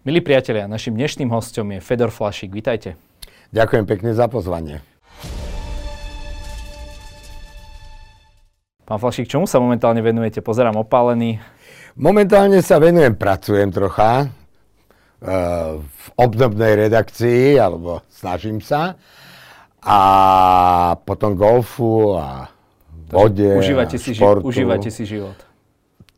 Milí 0.00 0.24
priatelia, 0.24 0.64
našim 0.64 0.96
dnešným 0.96 1.28
hostom 1.28 1.76
je 1.76 1.84
Fedor 1.84 2.08
Flašik. 2.08 2.48
Vítajte. 2.56 2.96
Ďakujem 3.52 3.84
pekne 3.84 4.16
za 4.16 4.32
pozvanie. 4.32 4.80
Pán 8.88 8.96
Flašik, 8.96 9.28
čomu 9.28 9.44
sa 9.44 9.60
momentálne 9.60 10.00
venujete? 10.00 10.40
Pozerám 10.40 10.80
opálený. 10.80 11.36
Momentálne 12.00 12.64
sa 12.64 12.80
venujem, 12.80 13.12
pracujem 13.12 13.68
trocha 13.68 14.24
e, 14.24 14.26
v 15.76 16.04
obdobnej 16.16 16.88
redakcii, 16.88 17.60
alebo 17.60 18.00
snažím 18.08 18.64
sa. 18.64 18.96
A 19.84 20.00
potom 21.04 21.36
golfu 21.36 22.16
a 22.16 22.48
vode 23.12 23.52
užívate, 23.52 24.00
a 24.00 24.00
si, 24.00 24.16
športu. 24.16 24.48
užívate 24.48 24.88
si 24.88 25.04
život. 25.04 25.36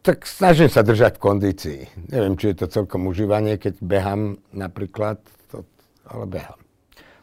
Tak 0.02 0.26
snažím 0.26 0.66
sa 0.66 0.82
držať 0.82 1.18
v 1.18 1.22
kondícii. 1.22 1.80
Neviem, 2.10 2.34
či 2.34 2.50
je 2.50 2.56
to 2.58 2.66
celkom 2.66 3.06
užívanie, 3.06 3.54
keď 3.54 3.78
behám 3.78 4.42
napríklad, 4.50 5.22
to, 5.46 5.62
ale 6.10 6.26
behám. 6.26 6.58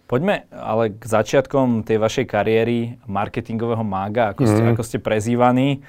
Poďme 0.07 0.47
ale 0.49 0.95
k 0.95 1.03
začiatkom 1.03 1.83
tej 1.83 1.99
vašej 1.99 2.25
kariéry 2.25 2.97
marketingového 3.05 3.83
mága, 3.83 4.31
ako 4.31 4.47
ste, 4.47 4.61
mm. 4.63 4.71
ako 4.73 4.83
ste 4.87 4.97
prezývaní. 4.97 5.83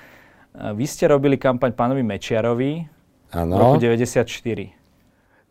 Vy 0.53 0.85
ste 0.85 1.07
robili 1.07 1.39
kampaň 1.39 1.73
pánovi 1.73 2.03
Mečiarovi 2.03 2.85
ano. 3.33 3.55
v 3.55 3.59
roku 3.63 3.77
94. 3.79 4.27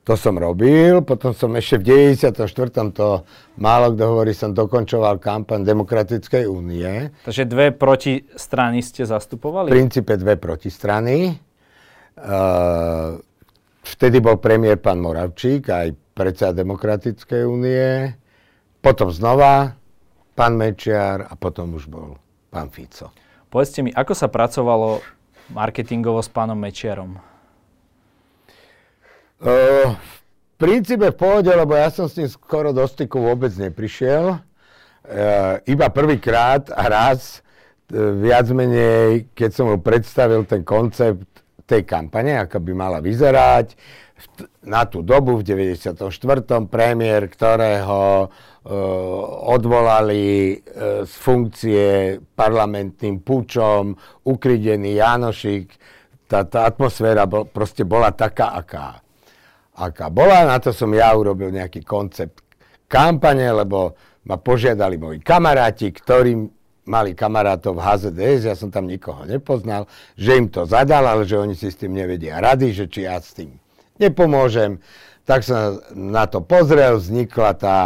To 0.09 0.17
som 0.17 0.41
robil, 0.41 1.05
potom 1.05 1.37
som 1.37 1.53
ešte 1.53 1.85
v 1.85 2.17
94. 2.17 2.33
to 2.97 3.29
málo 3.61 3.93
kto 3.93 4.09
hovorí, 4.09 4.33
som 4.33 4.57
dokončoval 4.57 5.21
kampaň 5.21 5.61
Demokratickej 5.61 6.49
únie. 6.49 7.13
Takže 7.29 7.45
dve 7.45 7.69
protistrany 7.69 8.81
ste 8.81 9.05
zastupovali? 9.05 9.69
V 9.69 9.77
princípe 9.77 10.17
dve 10.17 10.33
protistrany. 10.41 11.37
Uh, 12.17 13.21
vtedy 13.85 14.17
bol 14.17 14.41
premiér 14.41 14.81
pán 14.81 14.97
Moravčík, 14.97 15.69
aj 15.69 15.93
predseda 16.17 16.57
Demokratickej 16.57 17.45
únie. 17.45 18.09
Potom 18.81 19.13
znova 19.13 19.77
pán 20.33 20.57
Mečiar 20.57 21.29
a 21.29 21.37
potom 21.37 21.77
už 21.77 21.85
bol 21.85 22.17
pán 22.49 22.73
Fico. 22.73 23.13
Povedzte 23.53 23.85
mi, 23.85 23.93
ako 23.93 24.17
sa 24.17 24.25
pracovalo 24.25 25.05
marketingovo 25.53 26.17
s 26.17 26.33
pánom 26.33 26.57
Mečiarom? 26.57 27.28
Uh, 29.39 29.95
v 29.95 30.51
princípe 30.59 31.07
v 31.07 31.15
pohode, 31.15 31.47
lebo 31.47 31.71
ja 31.71 31.87
som 31.87 32.11
s 32.11 32.19
ním 32.19 32.27
skoro 32.27 32.75
do 32.75 32.83
styku 32.83 33.23
vôbec 33.23 33.55
neprišiel. 33.55 34.35
Uh, 34.35 35.55
iba 35.63 35.87
prvýkrát 35.87 36.67
a 36.75 36.83
raz, 36.91 37.39
uh, 37.39 38.19
viac 38.19 38.51
menej, 38.51 39.31
keď 39.31 39.49
som 39.55 39.71
mu 39.71 39.79
predstavil 39.79 40.43
ten 40.43 40.67
koncept 40.67 41.23
tej 41.63 41.87
kampane, 41.87 42.35
ako 42.35 42.59
by 42.59 42.71
mala 42.75 42.99
vyzerať, 42.99 43.79
na 44.67 44.83
tú 44.83 45.07
dobu 45.07 45.39
v 45.39 45.47
94. 45.47 45.95
premiér, 46.67 47.31
ktorého 47.31 48.27
uh, 48.27 48.71
odvolali 49.55 50.51
uh, 50.51 51.07
z 51.07 51.13
funkcie 51.15 51.87
parlamentným 52.35 53.23
púčom, 53.23 53.95
ukridený 54.27 54.99
Janošik, 54.99 55.79
tá, 56.27 56.43
tá 56.43 56.67
atmosféra 56.67 57.23
bol, 57.23 57.47
proste 57.47 57.87
bola 57.87 58.11
taká, 58.11 58.59
aká 58.59 58.99
aká 59.79 60.11
bola. 60.11 60.43
Na 60.43 60.59
to 60.59 60.75
som 60.75 60.91
ja 60.91 61.15
urobil 61.15 61.49
nejaký 61.55 61.87
koncept 61.87 62.43
kampane, 62.91 63.47
lebo 63.47 63.95
ma 64.27 64.35
požiadali 64.35 64.99
moji 64.99 65.19
kamaráti, 65.23 65.89
ktorí 65.95 66.35
mali 66.89 67.13
kamarátov 67.13 67.77
v 67.77 67.85
HZDS, 67.85 68.41
ja 68.49 68.55
som 68.57 68.73
tam 68.73 68.89
nikoho 68.89 69.21
nepoznal, 69.29 69.85
že 70.17 70.41
im 70.41 70.49
to 70.49 70.65
zadal, 70.65 71.05
ale 71.05 71.21
že 71.21 71.37
oni 71.37 71.53
si 71.53 71.69
s 71.69 71.77
tým 71.77 71.93
nevedia 71.93 72.41
rady, 72.41 72.73
že 72.73 72.85
či 72.89 73.05
ja 73.05 73.21
s 73.21 73.37
tým 73.37 73.61
nepomôžem. 74.01 74.81
Tak 75.29 75.45
som 75.45 75.77
na 75.93 76.25
to 76.25 76.41
pozrel, 76.41 76.97
vznikla 76.97 77.53
tá 77.53 77.77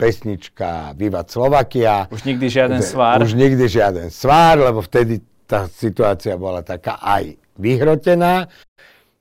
pesnička 0.00 0.96
Viva 0.96 1.20
Slovakia. 1.28 2.08
Už 2.08 2.24
nikdy 2.24 2.48
žiaden 2.48 2.80
svár. 2.80 3.20
Už 3.20 3.36
nikdy 3.36 3.68
žiaden 3.68 4.08
svár, 4.08 4.64
lebo 4.64 4.80
vtedy 4.80 5.20
tá 5.44 5.68
situácia 5.68 6.40
bola 6.40 6.64
taká 6.64 6.96
aj 7.04 7.36
vyhrotená. 7.60 8.48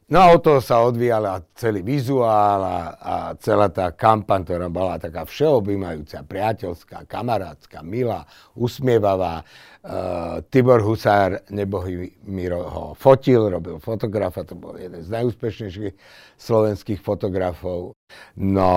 No 0.08 0.24
a 0.24 0.32
od 0.32 0.40
toho 0.40 0.64
sa 0.64 0.88
odvíjala 0.88 1.44
celý 1.52 1.84
vizuál 1.84 2.64
a, 2.64 2.80
a 2.96 3.16
celá 3.44 3.68
tá 3.68 3.92
kampaň, 3.92 4.48
ktorá 4.48 4.72
bola 4.72 4.96
taká 4.96 5.28
všeobjímajúca, 5.28 6.24
priateľská, 6.24 7.04
kamarátska, 7.12 7.84
milá, 7.84 8.24
usmievavá. 8.56 9.44
Uh, 9.84 10.40
Tibor 10.48 10.80
Husár, 10.80 11.44
nebohý 11.52 12.16
mi 12.24 12.48
ho 12.48 12.96
fotil, 12.96 13.52
robil 13.52 13.84
fotografa, 13.84 14.48
to 14.48 14.56
bol 14.56 14.80
jeden 14.80 15.04
z 15.04 15.12
najúspešnejších 15.12 15.96
slovenských 16.40 17.04
fotografov. 17.04 17.92
No 18.40 18.72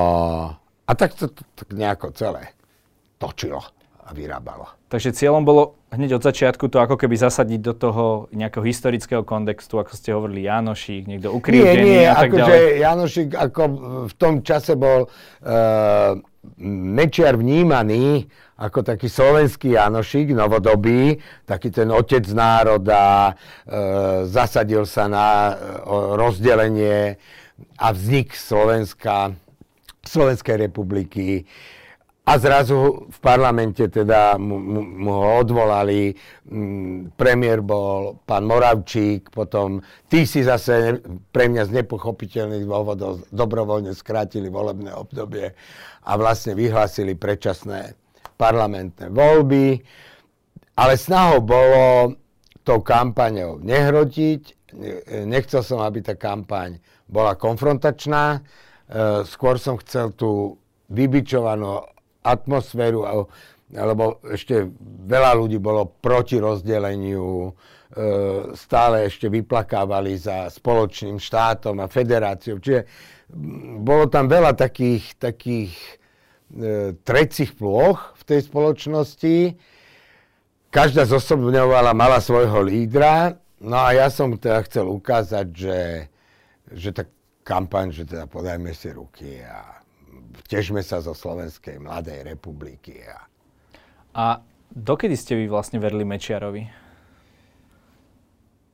a 0.83 0.93
tak 0.99 1.15
to, 1.15 1.31
to, 1.31 1.47
to 1.55 1.63
nejako 1.71 2.11
celé 2.11 2.59
točilo 3.23 3.63
a 4.03 4.11
vyrábalo. 4.11 4.67
Takže 4.91 5.15
cieľom 5.15 5.47
bolo 5.47 5.80
hneď 5.91 6.19
od 6.19 6.23
začiatku 6.23 6.71
to 6.71 6.79
ako 6.79 6.95
keby 6.95 7.19
zasadiť 7.19 7.61
do 7.61 7.75
toho 7.75 8.05
nejakého 8.31 8.63
historického 8.63 9.27
kontextu, 9.27 9.83
ako 9.83 9.93
ste 9.95 10.15
hovorili, 10.15 10.47
Janošík, 10.47 11.11
niekto 11.11 11.35
ukrivdený 11.35 11.83
nie, 11.83 11.99
nie, 11.99 12.07
a 12.07 12.15
tak 12.15 12.31
ako 12.31 12.37
ďalej. 12.39 12.63
Janošík 12.79 13.31
ako 13.35 13.63
v 14.07 14.15
tom 14.15 14.35
čase 14.47 14.79
bol 14.79 15.11
uh, 15.11 16.15
Mečiar 16.97 17.37
vnímaný 17.37 18.31
ako 18.61 18.85
taký 18.85 19.09
slovenský 19.09 19.75
Janošík, 19.75 20.31
novodobý, 20.37 21.17
taký 21.49 21.73
ten 21.75 21.91
otec 21.91 22.23
národa, 22.31 23.35
uh, 23.35 24.25
zasadil 24.31 24.87
sa 24.87 25.11
na 25.11 25.29
uh, 25.51 26.15
rozdelenie 26.15 27.19
a 27.77 27.87
vznik 27.91 28.33
Slovenska, 28.37 29.35
Slovenskej 30.07 30.71
republiky. 30.71 31.45
Uh, 31.45 31.80
a 32.21 32.39
zrazu 32.39 33.09
v 33.11 33.19
parlamente 33.19 33.89
teda 33.89 34.37
mu, 34.37 34.61
mu, 34.61 34.81
mu 34.85 35.13
ho 35.19 35.41
odvolali, 35.41 36.15
mm, 36.47 37.17
premiér 37.17 37.65
bol 37.65 38.21
pán 38.23 38.45
Moravčík, 38.45 39.33
potom 39.33 39.81
tí 40.07 40.29
si 40.29 40.45
zase 40.45 41.01
pre 41.33 41.49
mňa 41.49 41.67
z 41.67 41.81
nepochopiteľných 41.83 42.69
dôvodov 42.69 43.25
dobrovoľne 43.33 43.97
skrátili 43.97 44.53
volebné 44.53 44.93
obdobie 44.95 45.57
a 46.05 46.13
vlastne 46.15 46.53
vyhlásili 46.55 47.17
predčasné 47.17 47.97
parlamentné 48.37 49.09
voľby. 49.11 49.81
Ale 50.77 50.95
snahou 50.97 51.45
bolo 51.45 52.15
tou 52.65 52.85
kampaňou 52.85 53.59
nehrotiť. 53.61 54.73
Nechcel 55.27 55.61
som, 55.67 55.83
aby 55.83 56.05
tá 56.05 56.15
kampaň 56.15 56.79
bola 57.11 57.35
konfrontačná. 57.35 58.39
E, 58.39 58.41
skôr 59.27 59.59
som 59.59 59.77
chcel 59.83 60.15
tú 60.15 60.57
vybičovanú 60.89 61.85
atmosféru, 62.23 63.07
lebo 63.71 64.19
ešte 64.27 64.67
veľa 65.07 65.39
ľudí 65.39 65.63
bolo 65.63 65.87
proti 66.03 66.43
rozdeleniu, 66.43 67.49
e, 67.49 67.53
stále 68.59 69.07
ešte 69.07 69.31
vyplakávali 69.31 70.19
za 70.19 70.51
spoločným 70.51 71.23
štátom 71.23 71.79
a 71.79 71.87
federáciou. 71.87 72.59
Čiže 72.59 72.83
bolo 73.79 74.11
tam 74.11 74.27
veľa 74.27 74.59
takých, 74.59 75.15
takých 75.23 75.73
e, 76.51 76.99
trecích 76.99 77.55
plôch 77.55 78.19
v 78.19 78.23
tej 78.27 78.41
spoločnosti. 78.51 79.37
Každá 80.71 81.07
zosobňovala, 81.07 81.95
mala 81.95 82.19
svojho 82.19 82.63
lídra. 82.67 83.39
No 83.63 83.77
a 83.79 83.95
ja 83.95 84.09
som 84.11 84.35
teda 84.35 84.67
chcel 84.67 84.87
ukázať, 84.91 85.47
že, 85.53 85.81
že 86.75 86.91
tá 86.91 87.05
kampaň, 87.47 87.95
že 87.95 88.03
teda 88.07 88.27
podajme 88.27 88.71
si 88.75 88.89
ruky 88.91 89.43
a 89.43 89.80
težme 90.47 90.81
sa 90.85 91.03
zo 91.03 91.13
Slovenskej 91.17 91.83
mladej 91.83 92.25
republiky. 92.25 93.03
A... 93.05 93.19
a 94.15 94.25
dokedy 94.71 95.19
ste 95.19 95.37
vy 95.37 95.51
vlastne 95.51 95.83
verili 95.83 96.07
Mečiarovi? 96.07 96.63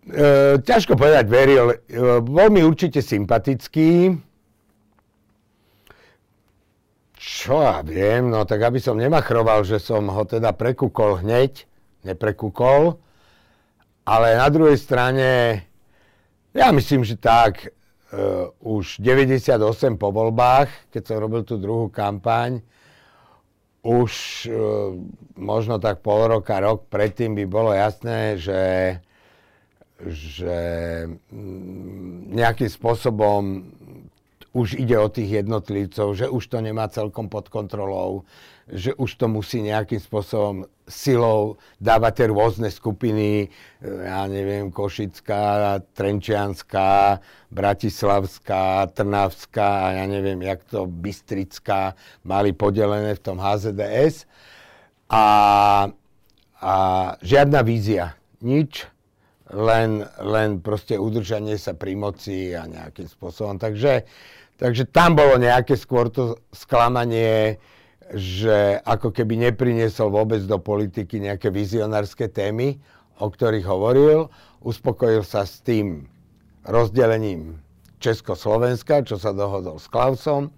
E, 0.06 0.62
ťažko 0.62 0.94
povedať, 0.94 1.26
veril. 1.26 1.74
E, 1.74 1.76
bol 2.22 2.48
mi 2.54 2.62
určite 2.62 3.02
sympatický. 3.02 4.14
Čo 7.18 7.58
ja 7.58 7.82
viem, 7.82 8.30
no 8.30 8.46
tak 8.46 8.62
aby 8.62 8.78
som 8.78 8.94
nemachroval, 8.94 9.66
že 9.66 9.82
som 9.82 10.06
ho 10.06 10.22
teda 10.22 10.54
prekúkol 10.54 11.26
hneď, 11.26 11.66
neprekúkol. 12.06 13.02
Ale 14.06 14.38
na 14.38 14.46
druhej 14.46 14.78
strane, 14.78 15.58
ja 16.54 16.70
myslím, 16.70 17.02
že 17.02 17.18
tak, 17.18 17.74
uh, 18.16 18.48
už 18.64 19.04
98 19.04 20.00
po 20.00 20.08
voľbách, 20.08 20.88
keď 20.88 21.02
som 21.04 21.20
robil 21.20 21.44
tú 21.44 21.60
druhú 21.60 21.92
kampaň, 21.92 22.64
už 23.84 24.12
uh, 24.48 24.96
možno 25.36 25.76
tak 25.76 26.00
pol 26.00 26.26
roka, 26.26 26.56
rok 26.58 26.88
predtým 26.88 27.36
by 27.36 27.44
bolo 27.44 27.70
jasné, 27.76 28.40
že, 28.40 28.64
že 30.00 30.58
mm, 31.28 32.32
nejakým 32.32 32.70
spôsobom 32.72 33.68
už 34.56 34.80
ide 34.80 34.96
o 34.96 35.12
tých 35.12 35.44
jednotlivcov, 35.44 36.16
že 36.16 36.26
už 36.32 36.48
to 36.48 36.64
nemá 36.64 36.88
celkom 36.88 37.28
pod 37.28 37.52
kontrolou, 37.52 38.24
že 38.66 38.90
už 38.98 39.14
to 39.14 39.30
musí 39.30 39.62
nejakým 39.62 40.02
spôsobom 40.02 40.66
silou 40.90 41.58
dávať 41.78 42.26
rôzne 42.30 42.66
skupiny, 42.66 43.50
ja 43.82 44.26
neviem, 44.26 44.74
Košická, 44.74 45.78
Trenčianská, 45.94 47.22
Bratislavská, 47.50 48.90
Trnavská 48.90 49.90
a 49.90 50.02
ja 50.02 50.04
neviem, 50.10 50.42
jak 50.42 50.66
to 50.66 50.86
Bystrická 50.86 51.94
mali 52.26 52.50
podelené 52.50 53.14
v 53.14 53.22
tom 53.22 53.38
HZDS. 53.38 54.26
A, 55.10 55.24
a 56.58 56.74
žiadna 57.22 57.62
vízia, 57.62 58.18
nič, 58.42 58.90
len, 59.54 60.02
len 60.18 60.58
proste 60.58 60.98
udržanie 60.98 61.54
sa 61.54 61.74
pri 61.78 61.94
moci 61.94 62.50
a 62.50 62.66
nejakým 62.66 63.06
spôsobom. 63.06 63.62
Takže, 63.62 64.02
takže 64.58 64.90
tam 64.90 65.14
bolo 65.14 65.38
nejaké 65.38 65.78
skôr 65.78 66.10
to 66.10 66.42
sklamanie, 66.50 67.62
že 68.14 68.78
ako 68.86 69.10
keby 69.10 69.50
nepriniesol 69.50 70.14
vôbec 70.14 70.38
do 70.46 70.62
politiky 70.62 71.18
nejaké 71.18 71.50
vizionárske 71.50 72.30
témy, 72.30 72.78
o 73.18 73.26
ktorých 73.26 73.66
hovoril. 73.66 74.30
Uspokojil 74.62 75.26
sa 75.26 75.42
s 75.42 75.58
tým 75.64 76.06
rozdelením 76.62 77.58
Československa, 77.98 79.02
čo 79.02 79.18
sa 79.18 79.34
dohodol 79.34 79.82
s 79.82 79.90
Klausom. 79.90 80.54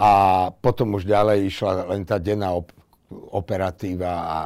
A 0.00 0.48
potom 0.64 0.96
už 0.96 1.04
ďalej 1.04 1.52
išla 1.52 1.92
len 1.92 2.08
tá 2.08 2.16
denná 2.16 2.56
op- 2.56 2.72
operatíva 3.12 4.12
a 4.24 4.38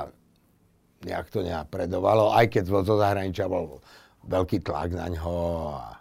nejak 1.07 1.31
to 1.31 1.47
nepredovalo, 1.47 2.35
aj 2.35 2.51
keď 2.51 2.63
zo 2.67 2.97
zahraničia 2.99 3.47
bol 3.47 3.79
veľký 4.27 4.59
tlak 4.67 4.91
na 4.91 5.07
ňo 5.07 5.39
a 5.79 5.95
e, 5.95 5.99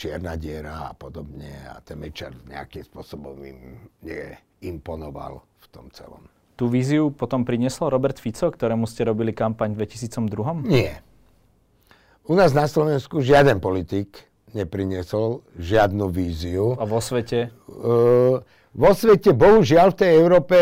čierna 0.00 0.32
diera 0.40 0.88
a 0.88 0.92
podobne 0.96 1.52
a 1.68 1.76
ten 1.84 2.00
Mečer 2.00 2.32
nejakým 2.48 2.88
spôsobom 2.88 3.36
im 3.44 3.76
neimponoval 4.62 5.42
v 5.42 5.66
tom 5.74 5.90
celom. 5.90 6.30
Tú 6.54 6.70
víziu 6.70 7.10
potom 7.10 7.42
priniesol 7.42 7.90
Robert 7.90 8.22
Fico, 8.22 8.46
ktorému 8.46 8.86
ste 8.86 9.02
robili 9.02 9.34
kampaň 9.34 9.74
v 9.74 9.82
2002? 9.82 10.70
Nie. 10.70 11.02
U 12.22 12.38
nás 12.38 12.54
na 12.54 12.70
Slovensku 12.70 13.18
žiaden 13.18 13.58
politik 13.58 14.30
nepriniesol 14.54 15.42
žiadnu 15.58 16.06
víziu. 16.06 16.78
A 16.78 16.86
vo 16.86 17.02
svete? 17.02 17.50
Uh, 17.66 18.38
vo 18.78 18.90
svete, 18.94 19.34
bohužiaľ, 19.34 19.90
v 19.90 19.98
tej 19.98 20.10
Európe 20.14 20.58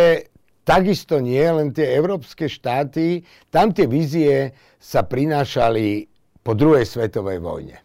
Takisto 0.61 1.19
nie, 1.19 1.43
len 1.43 1.75
tie 1.75 1.99
európske 1.99 2.46
štáty, 2.46 3.26
tam 3.50 3.75
tie 3.75 3.91
vízie 3.91 4.55
sa 4.79 5.03
prinášali 5.03 6.06
po 6.46 6.55
druhej 6.55 6.87
svetovej 6.87 7.43
vojne. 7.43 7.82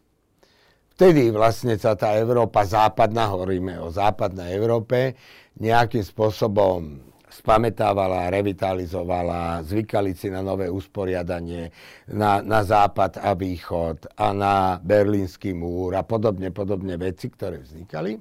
Vtedy 0.95 1.27
vlastne 1.27 1.75
sa 1.75 1.91
tá 1.99 2.15
Európa 2.15 2.63
západná, 2.63 3.27
hovoríme 3.27 3.83
o 3.83 3.91
západnej 3.91 4.55
Európe, 4.55 5.19
nejakým 5.59 5.99
spôsobom 5.99 7.03
spametávala, 7.27 8.31
revitalizovala, 8.31 9.59
zvykali 9.67 10.15
si 10.15 10.31
na 10.31 10.39
nové 10.39 10.71
usporiadanie, 10.71 11.67
na, 12.15 12.39
na 12.39 12.63
západ 12.63 13.19
a 13.19 13.35
východ 13.35 14.07
a 14.15 14.31
na 14.31 14.79
berlínsky 14.79 15.51
múr 15.51 15.99
a 15.99 16.03
podobne, 16.07 16.55
podobne 16.55 16.95
veci, 16.95 17.27
ktoré 17.27 17.59
vznikali. 17.59 18.15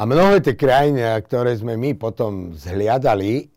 A 0.00 0.08
mnohé 0.08 0.40
tie 0.40 0.56
krajiny, 0.56 1.04
ktoré 1.28 1.52
sme 1.52 1.76
my 1.76 2.00
potom 2.00 2.56
zhliadali, 2.56 3.52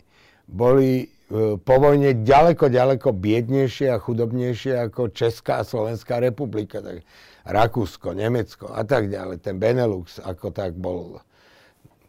boli 0.52 1.08
e, 1.08 1.56
po 1.56 1.76
vojne 1.80 2.28
ďaleko, 2.28 2.68
ďaleko 2.68 3.16
biednejšie 3.16 3.88
a 3.88 4.04
chudobnejšie 4.04 4.76
ako 4.84 5.16
Česká 5.16 5.64
a 5.64 5.68
Slovenská 5.68 6.20
republika. 6.20 6.84
Tak 6.84 7.08
Rakúsko, 7.44 8.16
Nemecko 8.16 8.72
a 8.72 8.88
tak 8.88 9.12
ďalej. 9.12 9.44
Ten 9.44 9.60
Benelux 9.60 10.20
ako 10.24 10.56
tak 10.56 10.80
bol, 10.80 11.20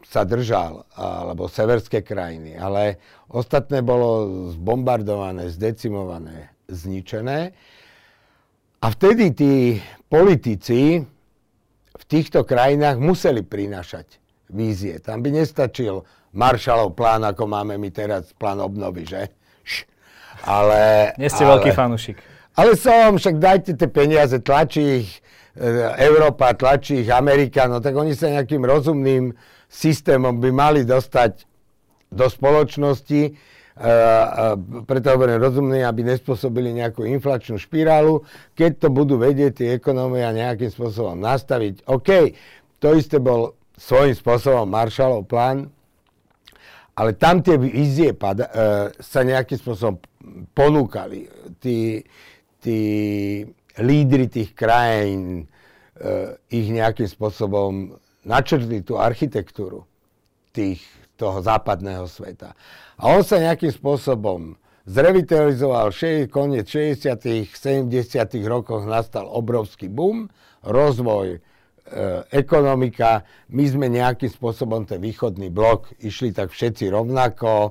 sa 0.07 0.23
držal, 0.23 0.87
alebo 0.95 1.51
severské 1.51 2.07
krajiny. 2.07 2.55
Ale 2.55 3.03
ostatné 3.27 3.83
bolo 3.83 4.51
zbombardované, 4.55 5.51
zdecimované, 5.51 6.55
zničené. 6.71 7.51
A 8.79 8.87
vtedy 8.93 9.35
tí 9.35 9.53
politici 10.07 11.03
v 11.95 12.05
týchto 12.07 12.47
krajinách 12.47 13.01
museli 13.01 13.43
prinášať 13.43 14.21
vízie. 14.53 15.01
Tam 15.03 15.25
by 15.25 15.41
nestačil 15.41 16.05
Marshallov 16.35 16.95
plán, 16.95 17.25
ako 17.27 17.47
máme 17.49 17.75
my 17.81 17.91
teraz, 17.91 18.31
plán 18.37 18.61
obnovy, 18.63 19.07
že? 19.07 19.31
Ale... 20.45 21.15
Nie 21.17 21.31
ste 21.33 21.47
ale, 21.47 21.59
veľký 21.59 21.71
fanúšik. 21.73 22.19
Ale 22.55 22.79
som, 22.79 23.19
však 23.19 23.37
dajte 23.43 23.71
tie 23.75 23.89
peniaze, 23.91 24.39
tlačí 24.39 25.03
ich 25.03 25.11
e, 25.59 25.67
Európa, 26.07 26.55
tlačí 26.55 27.03
ich 27.03 27.11
Amerika, 27.11 27.67
no 27.67 27.83
tak 27.83 27.99
oni 27.99 28.15
sa 28.15 28.31
nejakým 28.31 28.63
rozumným 28.63 29.35
systémom 29.67 30.39
by 30.39 30.51
mali 30.55 30.81
dostať 30.87 31.47
do 32.15 32.27
spoločnosti, 32.31 33.53
Uh, 33.75 34.55
uh, 34.55 34.85
preto 34.87 35.11
hovorím 35.11 35.43
rozumný, 35.43 35.83
aby 35.83 36.07
nespôsobili 36.07 36.71
nejakú 36.71 37.11
inflačnú 37.11 37.59
špirálu. 37.59 38.23
Keď 38.55 38.87
to 38.87 38.89
budú 38.95 39.19
vedieť 39.19 39.51
tie 39.51 39.69
ekonómia 39.83 40.31
nejakým 40.31 40.71
spôsobom 40.71 41.19
nastaviť, 41.19 41.83
OK, 41.91 42.39
to 42.79 42.95
isté 42.95 43.19
bol 43.19 43.59
svojím 43.75 44.15
spôsobom 44.15 44.71
Marshallov 44.71 45.27
plán, 45.27 45.75
ale 46.95 47.19
tam 47.19 47.43
tie 47.43 47.59
vízie 47.59 48.15
pada, 48.15 48.47
e, 48.47 48.53
sa 49.03 49.27
nejakým 49.27 49.59
spôsobom 49.59 49.99
ponúkali. 50.55 51.27
Tí, 51.59 51.99
tí 52.65 52.81
lídry 53.77 54.33
tých 54.33 54.57
krajín 54.57 55.45
e, 55.45 55.45
ich 56.49 56.73
nejakým 56.73 57.05
spôsobom 57.05 57.93
načrtli 58.25 58.81
tú 58.81 58.97
architektúru 58.97 59.85
tých, 60.57 60.81
toho 61.21 61.45
západného 61.45 62.09
sveta. 62.09 62.57
A 62.97 63.13
on 63.13 63.21
sa 63.21 63.37
nejakým 63.37 63.71
spôsobom 63.71 64.57
zrevitalizoval, 64.89 65.93
še, 65.93 66.33
koniec 66.33 66.73
60 66.73 67.21
70 67.53 67.93
rokoch 68.49 68.89
nastal 68.89 69.29
obrovský 69.29 69.93
boom, 69.93 70.33
rozvoj 70.65 71.45
E, 71.85 72.25
ekonomika, 72.33 73.29
my 73.53 73.65
sme 73.69 73.93
nejakým 73.93 74.33
spôsobom 74.33 74.89
ten 74.89 74.97
východný 75.05 75.53
blok 75.53 75.93
išli 76.01 76.33
tak 76.33 76.49
všetci 76.49 76.89
rovnako 76.89 77.53
e, 77.69 77.71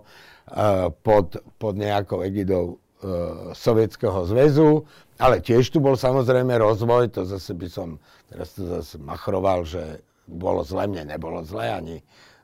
pod, 0.94 1.42
pod 1.58 1.74
nejakou 1.74 2.22
egidou 2.22 2.78
Sovietskeho 3.54 4.24
zväzu, 4.26 4.88
ale 5.20 5.44
tiež 5.44 5.70
tu 5.70 5.84
bol 5.84 6.00
samozrejme 6.00 6.56
rozvoj, 6.58 7.12
to 7.14 7.28
zase 7.28 7.52
by 7.54 7.68
som 7.68 8.02
teraz 8.32 8.56
to 8.58 8.66
zase 8.66 8.96
machroval, 8.98 9.68
že 9.68 10.02
bolo 10.26 10.64
zle, 10.64 10.88
mne 10.88 11.14
nebolo 11.14 11.44
zle 11.44 11.70
ani 11.70 11.98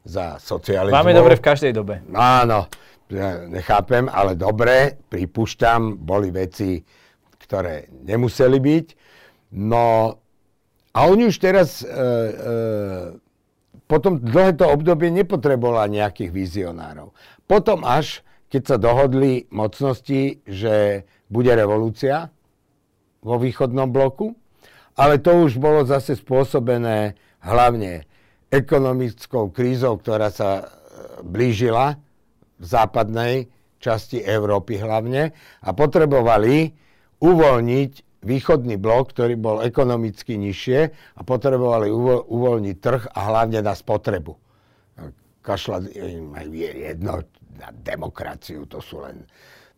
za 0.04 0.38
socializmu. 0.40 0.96
Máme 0.96 1.16
dobre 1.16 1.40
v 1.40 1.44
každej 1.44 1.72
dobe. 1.72 2.04
Áno, 2.14 2.68
ja 3.10 3.42
nechápem, 3.50 4.06
ale 4.06 4.38
dobre, 4.38 5.02
pripúšťam, 5.10 5.98
boli 5.98 6.30
veci, 6.30 6.84
ktoré 7.42 7.90
nemuseli 8.06 8.58
byť. 8.62 8.88
No, 9.58 10.14
a 10.94 11.00
oni 11.10 11.26
už 11.26 11.42
teraz, 11.42 11.82
e, 11.82 11.90
e, 11.90 11.98
potom 13.90 14.22
dlhé 14.22 14.54
to 14.54 14.70
obdobie 14.70 15.10
nepotrebovala 15.10 15.90
nejakých 15.90 16.30
vizionárov. 16.30 17.10
Potom 17.50 17.82
až, 17.82 18.22
keď 18.50 18.62
sa 18.66 18.78
dohodli 18.82 19.46
mocnosti, 19.54 20.42
že 20.44 21.06
bude 21.30 21.54
revolúcia 21.54 22.34
vo 23.22 23.38
východnom 23.38 23.94
bloku, 23.94 24.34
ale 24.98 25.22
to 25.22 25.46
už 25.46 25.62
bolo 25.62 25.86
zase 25.86 26.18
spôsobené 26.18 27.14
hlavne 27.46 28.04
ekonomickou 28.50 29.54
krízou, 29.54 30.02
ktorá 30.02 30.34
sa 30.34 30.50
e, 30.60 30.64
blížila 31.24 31.96
v 32.60 32.66
západnej 32.66 33.48
časti 33.80 34.20
Európy 34.20 34.82
hlavne 34.82 35.32
a 35.64 35.70
potrebovali 35.72 36.74
uvoľniť 37.24 37.92
východný 38.20 38.76
blok, 38.76 39.16
ktorý 39.16 39.40
bol 39.40 39.64
ekonomicky 39.64 40.36
nižšie 40.36 40.80
a 41.16 41.22
potrebovali 41.24 41.88
uvo- 41.88 42.26
uvoľniť 42.28 42.76
trh 42.76 43.04
a 43.16 43.20
hlavne 43.32 43.64
na 43.64 43.72
spotrebu. 43.72 44.36
Kašľať 45.40 45.84
im 45.96 46.36
aj 46.36 46.48
jedno 46.60 47.24
na 47.60 47.70
demokraciu, 47.76 48.66
to 48.66 48.80
sú 48.80 49.04
len 49.04 49.28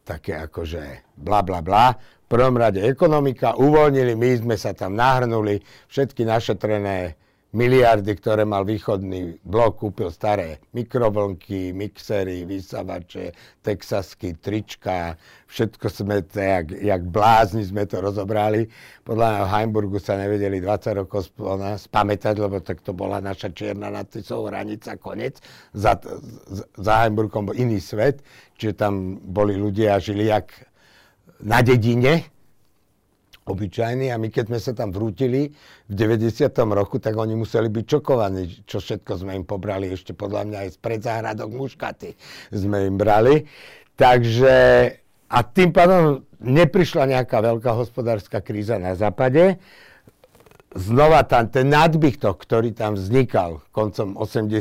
také 0.05 0.37
akože 0.37 1.17
bla 1.17 1.41
bla 1.41 1.65
bla. 1.65 1.93
V 1.97 2.27
prvom 2.29 2.55
rade 2.55 2.79
ekonomika, 2.85 3.59
uvoľnili, 3.59 4.15
my 4.15 4.29
sme 4.39 4.55
sa 4.55 4.71
tam 4.71 4.95
nahrnuli, 4.95 5.59
všetky 5.91 6.23
našetrené 6.23 7.19
miliardy, 7.51 8.15
ktoré 8.15 8.47
mal 8.47 8.63
východný 8.63 9.43
blok, 9.43 9.83
kúpil 9.83 10.07
staré 10.07 10.63
mikrovlnky, 10.71 11.75
mixery, 11.75 12.47
vysavače, 12.47 13.35
texasky, 13.59 14.39
trička, 14.39 15.19
všetko 15.51 15.87
sme 15.91 16.23
jak, 16.31 16.71
jak 16.71 17.01
blázni 17.03 17.67
sme 17.67 17.83
to 17.83 17.99
rozobrali. 17.99 18.71
Podľa 19.03 19.27
mňa 19.27 19.41
v 19.43 19.51
Heimburgu 19.51 19.99
sa 19.99 20.15
nevedeli 20.15 20.63
20 20.63 20.99
rokov 21.03 21.27
spamätať, 21.75 22.35
lebo 22.39 22.63
tak 22.63 22.79
to 22.79 22.95
bola 22.95 23.19
naša 23.19 23.51
čierna 23.51 23.91
nad 23.91 24.07
Tisou 24.07 24.47
hranica, 24.47 24.95
konec. 24.95 25.43
Za, 25.75 25.99
za 26.79 26.93
Heimburgom 27.03 27.51
bol 27.51 27.55
iný 27.59 27.83
svet, 27.83 28.23
čiže 28.55 28.79
tam 28.79 29.19
boli 29.19 29.59
ľudia 29.59 29.99
žili 29.99 30.31
jak 30.31 30.55
na 31.43 31.59
dedine, 31.59 32.31
obyčajní 33.51 34.09
a 34.09 34.17
my 34.17 34.31
keď 34.31 34.49
sme 34.49 34.59
sa 34.59 34.71
tam 34.71 34.89
vrútili 34.95 35.51
v 35.87 35.93
90. 35.93 36.51
roku, 36.71 36.97
tak 36.97 37.19
oni 37.19 37.35
museli 37.35 37.67
byť 37.67 37.85
čokovaní, 37.85 38.63
čo 38.63 38.79
všetko 38.79 39.21
sme 39.21 39.37
im 39.37 39.45
pobrali, 39.45 39.91
ešte 39.91 40.15
podľa 40.15 40.47
mňa 40.47 40.57
aj 40.65 40.69
z 40.73 40.77
predzáhradok 40.79 41.49
muškaty 41.51 42.15
sme 42.55 42.87
im 42.87 42.95
brali. 42.95 43.45
Takže 43.99 44.55
a 45.31 45.39
tým 45.47 45.71
pádom 45.71 46.27
neprišla 46.43 47.07
nejaká 47.07 47.39
veľká 47.39 47.71
hospodárska 47.71 48.43
kríza 48.43 48.75
na 48.75 48.99
západe. 48.99 49.61
Znova 50.71 51.23
tam 51.27 51.51
ten 51.51 51.67
nadbytok, 51.71 52.35
ktorý 52.35 52.71
tam 52.71 52.95
vznikal 52.95 53.63
koncom 53.75 54.15
80. 54.15 54.51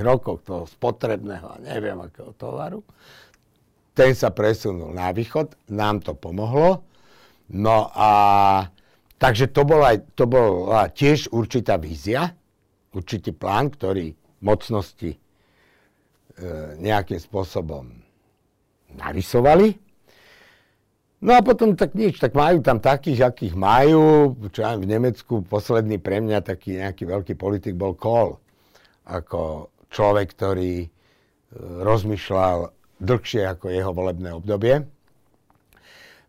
rokov, 0.00 0.44
toho 0.44 0.68
spotrebného, 0.68 1.60
neviem 1.64 1.96
akého 2.04 2.36
tovaru, 2.36 2.84
ten 3.96 4.12
sa 4.12 4.28
presunul 4.28 4.92
na 4.92 5.08
východ, 5.12 5.56
nám 5.72 6.04
to 6.04 6.12
pomohlo 6.12 6.84
No 7.52 7.92
a 7.92 8.10
takže 9.20 9.52
to 9.52 9.68
bola, 9.68 9.96
to 10.16 10.24
bola 10.24 10.88
tiež 10.88 11.28
určitá 11.28 11.76
vízia, 11.76 12.32
určitý 12.96 13.36
plán, 13.36 13.68
ktorý 13.74 14.16
mocnosti 14.40 15.16
e, 15.16 15.18
nejakým 16.80 17.20
spôsobom 17.20 17.90
narysovali. 18.94 19.76
No 21.24 21.32
a 21.32 21.40
potom 21.40 21.72
tak 21.72 21.96
nič, 21.96 22.20
tak 22.20 22.36
majú 22.36 22.60
tam 22.60 22.84
takých, 22.84 23.32
akých 23.32 23.54
majú. 23.56 24.36
Čo 24.52 24.60
aj 24.60 24.76
v 24.76 24.90
Nemecku 24.92 25.34
posledný 25.40 25.96
pre 25.96 26.20
mňa 26.20 26.44
taký 26.44 26.76
nejaký 26.84 27.08
veľký 27.08 27.34
politik 27.40 27.74
bol 27.80 27.96
Kohl. 27.96 28.36
Ako 29.08 29.72
človek, 29.88 30.36
ktorý 30.36 30.84
e, 30.84 30.88
rozmýšľal 31.80 32.72
dlhšie 33.00 33.42
ako 33.48 33.72
jeho 33.72 33.92
volebné 33.92 34.36
obdobie. 34.36 34.84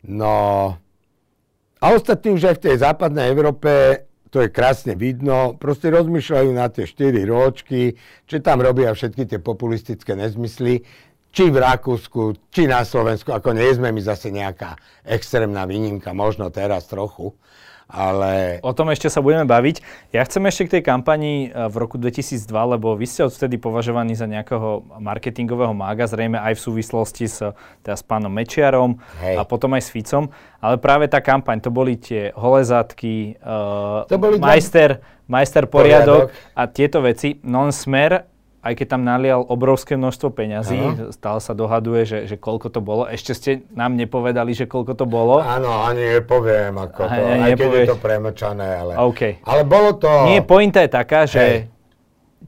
No, 0.05 0.33
a 1.85 1.93
ostatní 1.93 2.33
už 2.33 2.49
aj 2.49 2.55
v 2.57 2.63
tej 2.65 2.75
západnej 2.81 3.29
Európe, 3.29 3.69
to 4.33 4.41
je 4.41 4.49
krásne 4.49 4.97
vidno, 4.97 5.53
proste 5.53 5.93
rozmýšľajú 5.93 6.49
na 6.49 6.65
tie 6.73 6.89
4 6.89 7.13
ročky, 7.29 7.93
čo 8.25 8.41
tam 8.41 8.65
robia 8.65 8.89
všetky 8.89 9.29
tie 9.29 9.37
populistické 9.37 10.17
nezmysly, 10.17 10.81
či 11.29 11.43
v 11.53 11.61
Rakúsku, 11.61 12.49
či 12.49 12.65
na 12.65 12.81
Slovensku, 12.81 13.29
ako 13.29 13.53
nie 13.53 13.69
sme 13.69 13.93
my 13.93 14.01
zase 14.01 14.33
nejaká 14.33 14.81
extrémna 15.05 15.69
výnimka, 15.69 16.09
možno 16.09 16.49
teraz 16.49 16.89
trochu 16.89 17.37
ale... 17.85 18.57
O 18.65 18.73
tom 18.73 18.89
ešte 18.89 19.13
sa 19.13 19.21
budeme 19.21 19.45
baviť. 19.45 20.09
Ja 20.09 20.25
chcem 20.25 20.41
ešte 20.49 20.65
k 20.65 20.73
tej 20.77 20.83
kampani 20.85 21.53
e, 21.53 21.69
v 21.69 21.75
roku 21.77 22.01
2002, 22.01 22.49
lebo 22.49 22.97
vy 22.97 23.05
ste 23.05 23.21
odtedy 23.23 23.61
považovaní 23.61 24.17
za 24.17 24.25
nejakého 24.25 24.97
marketingového 24.97 25.71
mága, 25.77 26.09
zrejme 26.09 26.41
aj 26.41 26.57
v 26.57 26.61
súvislosti 26.65 27.25
s, 27.29 27.45
teda 27.85 27.95
s 27.95 28.03
pánom 28.03 28.33
Mečiarom 28.33 28.97
Hej. 29.21 29.37
a 29.37 29.41
potom 29.45 29.77
aj 29.77 29.85
s 29.85 29.89
Ficom. 29.93 30.33
Ale 30.57 30.81
práve 30.81 31.05
tá 31.05 31.21
kampaň, 31.21 31.61
to 31.61 31.69
boli 31.69 31.93
tie 31.95 32.33
holezátky, 32.33 33.37
uh, 33.37 34.09
to 34.09 34.17
boli 34.17 34.41
majster, 34.41 35.05
majster 35.29 35.69
poriadok, 35.69 36.33
poriadok 36.33 36.57
a 36.57 36.63
tieto 36.65 37.05
veci. 37.05 37.37
Non-smer 37.45 38.34
aj 38.65 38.73
keď 38.81 38.97
tam 38.97 39.05
nalial 39.05 39.45
obrovské 39.45 39.93
množstvo 39.93 40.33
peňazí, 40.33 40.81
ano. 40.81 41.13
stále 41.13 41.37
sa 41.37 41.53
dohaduje, 41.53 42.01
že, 42.01 42.19
že 42.25 42.35
koľko 42.41 42.73
to 42.73 42.81
bolo. 42.81 43.05
Ešte 43.05 43.31
ste 43.37 43.51
nám 43.77 43.93
nepovedali, 43.93 44.57
že 44.57 44.65
koľko 44.65 44.97
to 44.97 45.05
bolo. 45.05 45.37
Áno, 45.37 45.85
ani 45.85 46.17
nepoviem, 46.17 46.73
ako 46.73 47.05
to, 47.05 47.13
aj, 47.13 47.45
aj 47.45 47.51
keď 47.53 47.69
je 47.69 47.91
to 47.93 47.99
premlčané, 48.01 48.67
ale, 48.81 48.93
okay. 49.05 49.37
ale 49.45 49.61
bolo 49.69 49.93
to... 49.93 50.09
Nie, 50.25 50.41
pointa 50.41 50.81
je 50.81 50.89
taká, 50.89 51.29
že 51.29 51.43
Hej. 51.45 51.57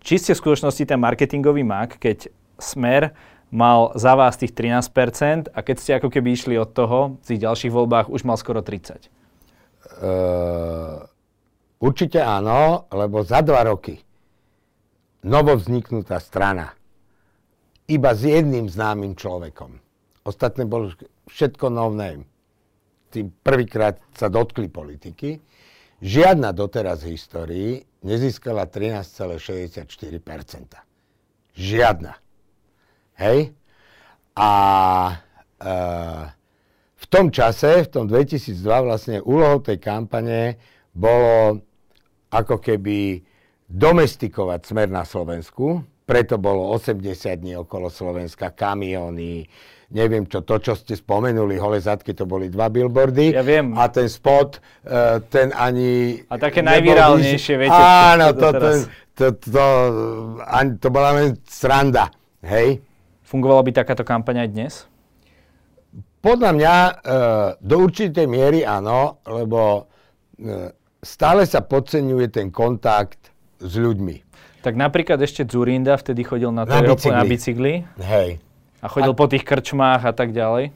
či 0.01 0.15
ste 0.17 0.31
v 0.33 0.41
skutočnosti 0.41 0.83
ten 0.89 0.97
marketingový 0.97 1.61
mak, 1.61 2.01
keď 2.01 2.33
Smer 2.57 3.13
mal 3.53 3.93
za 3.93 4.17
vás 4.17 4.41
tých 4.41 4.57
13% 4.57 5.53
a 5.53 5.59
keď 5.61 5.75
ste 5.77 5.91
ako 6.01 6.09
keby 6.09 6.33
išli 6.33 6.57
od 6.57 6.73
toho, 6.73 7.21
v 7.21 7.25
tých 7.29 7.45
ďalších 7.45 7.69
voľbách 7.69 8.09
už 8.09 8.25
mal 8.25 8.41
skoro 8.41 8.65
30%. 8.65 9.05
Uh, 9.85 10.01
ehm, 10.01 11.05
určite 11.77 12.25
áno, 12.25 12.89
lebo 12.89 13.21
za 13.21 13.45
dva 13.45 13.61
roky 13.69 14.06
novovzniknutá 15.23 16.21
strana. 16.21 16.77
Iba 17.87 18.11
s 18.11 18.27
jedným 18.27 18.67
známym 18.67 19.15
človekom. 19.15 19.79
Ostatné 20.27 20.67
bolo 20.67 20.91
všetko 21.31 21.71
no 21.71 21.87
name. 21.87 22.27
Tým 23.07 23.31
prvýkrát 23.31 23.95
sa 24.11 24.27
dotkli 24.27 24.67
politiky. 24.67 25.39
Žiadna 26.03 26.51
doteraz 26.51 27.07
v 27.07 27.15
histórii 27.15 27.79
nezískala 28.03 28.67
13,64%. 28.67 30.83
Žiadna. 31.57 32.13
Hej? 33.17 33.57
A 34.37 34.51
e, 35.57 35.73
v 36.93 37.05
tom 37.09 37.33
čase, 37.33 37.81
v 37.87 37.89
tom 37.89 38.05
2002, 38.05 38.53
vlastne 38.83 39.17
úlohou 39.23 39.63
tej 39.63 39.81
kampane 39.81 40.59
bolo 40.93 41.63
ako 42.29 42.59
keby 42.59 43.23
domestikovať 43.67 44.63
smer 44.63 44.87
na 44.87 45.03
Slovensku, 45.03 45.83
preto 46.07 46.39
bolo 46.39 46.71
80 46.71 47.03
dní 47.35 47.59
okolo 47.59 47.91
Slovenska, 47.91 48.55
kamiony, 48.55 49.43
neviem 49.91 50.23
čo, 50.23 50.39
to, 50.43 50.55
čo 50.59 50.73
ste 50.75 50.95
spomenuli, 50.95 51.59
hole 51.59 51.79
zadky, 51.83 52.15
to 52.15 52.23
boli 52.23 52.47
dva 52.47 52.71
billboardy. 52.71 53.35
Ja 53.35 53.43
viem. 53.43 53.75
A 53.75 53.91
ten 53.91 54.07
spot, 54.07 54.63
uh, 54.87 55.19
ten 55.27 55.51
ani... 55.51 56.23
A 56.31 56.39
také 56.39 56.63
najvirálnejšie, 56.63 57.55
viete. 57.59 57.75
Áno, 57.75 58.31
to, 58.31 58.47
to, 58.55 58.69
to, 59.19 59.25
to, 59.35 59.65
ani, 60.47 60.79
to 60.79 60.87
bola 60.87 61.19
len 61.19 61.35
sranda, 61.43 62.07
hej. 62.47 62.79
Fungovala 63.27 63.67
by 63.67 63.71
takáto 63.75 64.07
kampaň 64.07 64.47
aj 64.47 64.49
dnes? 64.55 64.73
Podľa 66.23 66.51
mňa 66.55 66.75
uh, 66.79 66.95
do 67.59 67.75
určitej 67.83 68.31
miery 68.31 68.63
áno, 68.63 69.19
lebo 69.27 69.83
uh, 69.83 70.71
stále 71.03 71.43
sa 71.43 71.63
podceňuje 71.63 72.27
ten 72.31 72.47
kontakt 72.47 73.35
s 73.59 73.73
ľuďmi. 73.77 74.15
Tak 74.61 74.73
napríklad 74.73 75.21
ešte 75.21 75.45
Zurinda 75.47 75.95
vtedy 75.95 76.25
chodil 76.25 76.49
na, 76.51 76.65
na, 76.65 76.81
bicykli. 76.81 77.13
na 77.13 77.23
bicykli. 77.23 77.73
Hej. 78.01 78.29
A 78.81 78.85
chodil 78.89 79.13
a... 79.13 79.17
po 79.17 79.25
tých 79.29 79.45
krčmách 79.45 80.03
a 80.05 80.13
tak 80.13 80.33
ďalej. 80.33 80.73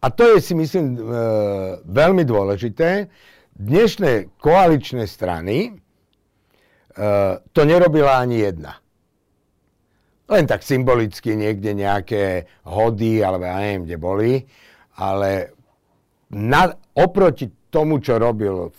A 0.00 0.06
to 0.08 0.24
je 0.34 0.38
si 0.40 0.56
myslím 0.56 0.96
e, 0.96 1.00
veľmi 1.84 2.24
dôležité. 2.24 3.12
Dnešné 3.52 4.40
koaličné 4.40 5.04
strany 5.04 5.68
e, 5.68 5.70
to 7.52 7.60
nerobila 7.68 8.16
ani 8.16 8.40
jedna. 8.40 8.80
Len 10.30 10.44
tak 10.48 10.64
symbolicky 10.64 11.36
niekde 11.36 11.74
nejaké 11.76 12.48
hody, 12.64 13.20
alebo 13.20 13.44
ja 13.44 13.60
neviem, 13.60 13.82
kde 13.84 13.96
boli. 14.00 14.32
Ale 14.96 15.52
na, 16.32 16.70
oproti 16.96 17.50
tomu, 17.68 17.98
čo 17.98 18.16
robil 18.16 18.72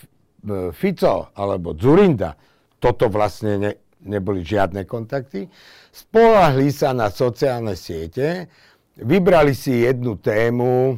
Fico 0.73 1.29
alebo 1.37 1.77
Zurinda, 1.77 2.33
toto 2.81 3.07
vlastne 3.13 3.53
ne, 3.61 3.71
neboli 4.01 4.41
žiadne 4.41 4.83
kontakty. 4.89 5.45
Spolahli 5.93 6.73
sa 6.73 6.91
na 6.97 7.13
sociálne 7.13 7.77
siete, 7.77 8.49
vybrali 8.97 9.53
si 9.53 9.85
jednu 9.85 10.17
tému, 10.17 10.91
e, 10.91 10.95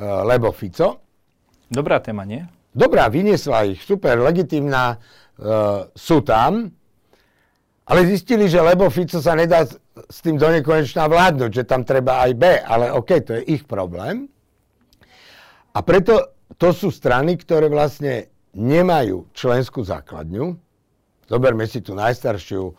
lebo 0.00 0.54
Fico. 0.54 1.02
Dobrá 1.66 1.98
téma, 1.98 2.22
nie? 2.22 2.46
Dobrá, 2.70 3.10
vyniesla 3.10 3.66
ich, 3.66 3.82
super, 3.82 4.22
legitimná, 4.22 4.94
e, 4.94 4.98
sú 5.98 6.22
tam, 6.22 6.70
ale 7.90 8.06
zistili, 8.06 8.46
že 8.46 8.62
lebo 8.62 8.86
Fico 8.86 9.18
sa 9.18 9.34
nedá 9.34 9.66
s 9.66 10.18
tým 10.22 10.38
do 10.38 10.46
nekonečná 10.46 11.10
vládnuť, 11.10 11.50
že 11.50 11.66
tam 11.66 11.82
treba 11.82 12.22
aj 12.22 12.32
B, 12.38 12.42
ale 12.62 12.94
OK, 12.94 13.10
to 13.26 13.34
je 13.34 13.58
ich 13.58 13.66
problém. 13.66 14.30
A 15.74 15.82
preto 15.82 16.38
to 16.54 16.70
sú 16.70 16.94
strany, 16.94 17.34
ktoré 17.34 17.66
vlastne 17.66 18.30
nemajú 18.54 19.30
členskú 19.34 19.82
základňu, 19.82 20.69
Zoberme 21.30 21.70
si 21.70 21.78
tú 21.78 21.94
najstaršiu 21.94 22.74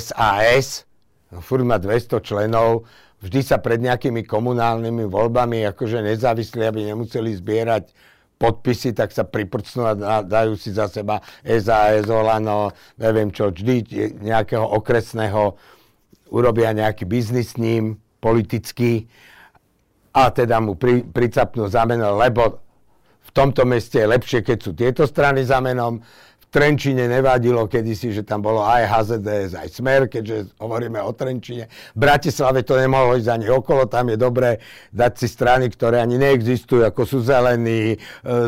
SAS, 0.00 0.88
e, 1.28 1.38
furt 1.44 1.62
má 1.68 1.76
200 1.76 2.24
členov, 2.24 2.88
vždy 3.20 3.40
sa 3.44 3.60
pred 3.60 3.84
nejakými 3.84 4.24
komunálnymi 4.24 5.04
voľbami 5.04 5.68
akože 5.68 6.00
nezávislí, 6.00 6.64
aby 6.64 6.88
nemuseli 6.88 7.36
zbierať 7.36 7.92
podpisy, 8.40 8.96
tak 8.96 9.12
sa 9.12 9.28
priprcnú 9.28 9.84
a 9.84 10.24
dajú 10.24 10.56
si 10.56 10.72
za 10.72 10.88
seba 10.88 11.20
SAS, 11.44 12.08
Olano, 12.08 12.72
neviem 12.96 13.28
čo, 13.28 13.52
vždy 13.52 13.84
nejakého 14.24 14.64
okresného 14.64 15.54
urobia 16.32 16.72
nejaký 16.72 17.04
biznis 17.06 17.54
s 17.54 17.60
ním, 17.60 18.00
politický, 18.18 19.06
a 20.14 20.30
teda 20.30 20.62
mu 20.62 20.78
pri, 20.78 21.02
pricapnú 21.02 21.66
za 21.66 21.82
meno, 21.84 22.14
lebo 22.14 22.62
v 23.26 23.30
tomto 23.34 23.66
meste 23.66 23.98
je 23.98 24.06
lepšie, 24.06 24.40
keď 24.46 24.58
sú 24.62 24.70
tieto 24.78 25.02
strany 25.10 25.42
za 25.42 25.58
menom. 25.58 25.98
Trenčine 26.54 27.10
nevadilo 27.10 27.66
kedysi, 27.66 28.14
že 28.14 28.22
tam 28.22 28.38
bolo 28.38 28.62
aj 28.62 28.86
HZDS, 28.86 29.58
aj 29.58 29.68
Smer, 29.74 30.06
keďže 30.06 30.54
hovoríme 30.62 31.02
o 31.02 31.10
Trenčine. 31.10 31.66
V 31.66 31.98
Bratislave 31.98 32.62
to 32.62 32.78
nemohlo 32.78 33.18
ísť 33.18 33.26
ani 33.26 33.50
okolo, 33.50 33.90
tam 33.90 34.14
je 34.14 34.14
dobré 34.14 34.62
dať 34.94 35.12
si 35.18 35.26
strany, 35.26 35.66
ktoré 35.66 35.98
ani 35.98 36.14
neexistujú, 36.14 36.86
ako 36.86 37.02
sú 37.02 37.26
zelení, 37.26 37.98
e, 37.98 37.98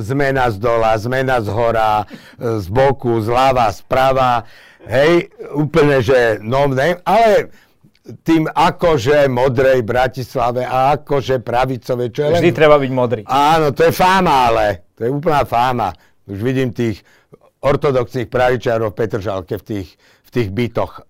zmena 0.07 0.47
z 0.55 0.63
dola, 0.63 0.95
zmena 0.95 1.43
z 1.43 1.51
hora, 1.51 2.07
e, 2.07 2.63
z 2.63 2.67
boku, 2.71 3.19
zľava, 3.27 3.67
sprava. 3.75 4.47
Hej, 4.87 5.35
úplne, 5.59 5.99
že 5.99 6.39
no 6.47 6.71
name, 6.71 7.03
ale 7.03 7.51
tým 8.23 8.47
akože 8.47 9.27
modrej 9.27 9.83
Bratislave 9.83 10.63
a 10.63 10.95
akože 10.95 11.43
pravicové, 11.43 12.15
čo 12.15 12.31
je 12.31 12.39
Vždy 12.39 12.55
len... 12.55 12.59
treba 12.63 12.79
byť 12.79 12.93
modrý. 12.95 13.23
Áno, 13.27 13.75
to 13.75 13.83
je 13.83 13.91
fáma, 13.91 14.55
ale 14.55 14.87
To 14.95 15.05
je 15.05 15.11
úplná 15.11 15.43
fáma. 15.43 15.91
Už 16.27 16.39
vidím 16.43 16.71
tých 16.71 17.03
ortodoxných 17.67 18.31
pravičárov 18.31 18.95
v 18.95 18.99
Petržalke 19.03 19.59
v 19.59 19.65
tých, 19.67 19.89
v 19.99 20.31
tých 20.31 20.49
bytoch. 20.55 21.03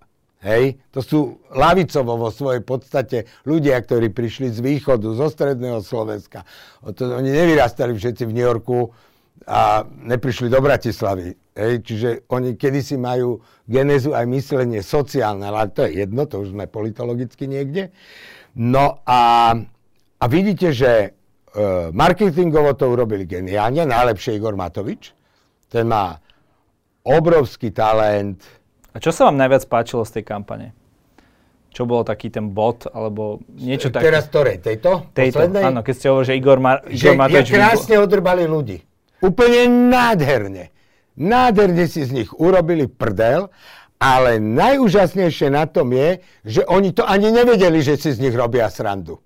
Hej? 0.46 0.78
To 0.94 1.00
sú 1.02 1.18
lavicovo 1.52 2.16
vo 2.16 2.30
svojej 2.32 2.62
podstate 2.64 3.26
ľudia, 3.44 3.76
ktorí 3.82 4.14
prišli 4.14 4.54
z 4.54 4.62
východu, 4.62 5.04
zo 5.12 5.26
stredného 5.28 5.82
Slovenska. 5.82 6.46
Oni 6.86 7.28
nevyrastali 7.28 7.92
všetci 7.92 8.22
v 8.24 8.34
New 8.34 8.46
Yorku 8.46 8.94
a 9.44 9.84
neprišli 9.84 10.46
do 10.46 10.62
Bratislavy. 10.62 11.34
Hej? 11.52 11.72
Čiže 11.82 12.08
oni 12.30 12.54
kedysi 12.54 12.96
majú 12.96 13.42
genézu 13.66 14.14
aj 14.14 14.24
myslenie 14.30 14.80
sociálne, 14.80 15.44
ale 15.50 15.68
to 15.74 15.84
je 15.84 16.06
jedno, 16.06 16.24
to 16.24 16.40
už 16.40 16.54
sme 16.54 16.70
politologicky 16.70 17.50
niekde. 17.50 17.90
No 18.56 19.04
a, 19.04 19.52
a 20.16 20.24
vidíte, 20.30 20.72
že 20.72 20.90
e, 20.92 21.08
marketingovo 21.92 22.72
to 22.72 22.88
urobili 22.88 23.28
geniálne, 23.28 23.84
najlepšie 23.84 24.40
Igor 24.40 24.56
Matovič. 24.56 25.12
Ten 25.68 25.90
má 25.90 26.16
obrovský 27.06 27.70
talent. 27.70 28.42
A 28.90 28.98
čo 28.98 29.14
sa 29.14 29.30
vám 29.30 29.38
najviac 29.38 29.62
páčilo 29.70 30.02
z 30.02 30.18
tej 30.18 30.24
kampane? 30.26 30.74
Čo 31.70 31.86
bolo 31.86 32.02
taký 32.02 32.32
ten 32.32 32.50
bod, 32.50 32.88
alebo 32.90 33.38
niečo 33.52 33.92
také? 33.92 34.10
Teraz 34.10 34.26
ktorej? 34.32 34.64
Tejto? 34.64 35.12
Tejto, 35.12 35.44
Poslednej? 35.44 35.62
áno, 35.62 35.80
keď 35.86 35.94
ste 35.94 36.06
hovorili, 36.10 36.26
že 36.26 36.34
Igor, 36.40 36.58
Mar- 36.58 36.82
Igor 36.88 36.96
že 36.98 37.08
Matovič... 37.14 37.46
Že 37.46 37.54
krásne 37.54 37.96
odrbali 38.00 38.44
ľudí. 38.48 38.78
Úplne 39.20 39.60
nádherne. 39.92 40.64
Nádherne 41.20 41.84
si 41.84 42.02
z 42.04 42.10
nich 42.16 42.30
urobili 42.32 42.88
prdel, 42.88 43.52
ale 44.00 44.40
najúžasnejšie 44.40 45.52
na 45.52 45.68
tom 45.68 45.92
je, 45.92 46.20
že 46.44 46.64
oni 46.64 46.96
to 46.96 47.04
ani 47.04 47.28
nevedeli, 47.32 47.80
že 47.84 48.00
si 48.00 48.12
z 48.12 48.24
nich 48.24 48.36
robia 48.36 48.68
srandu. 48.72 49.20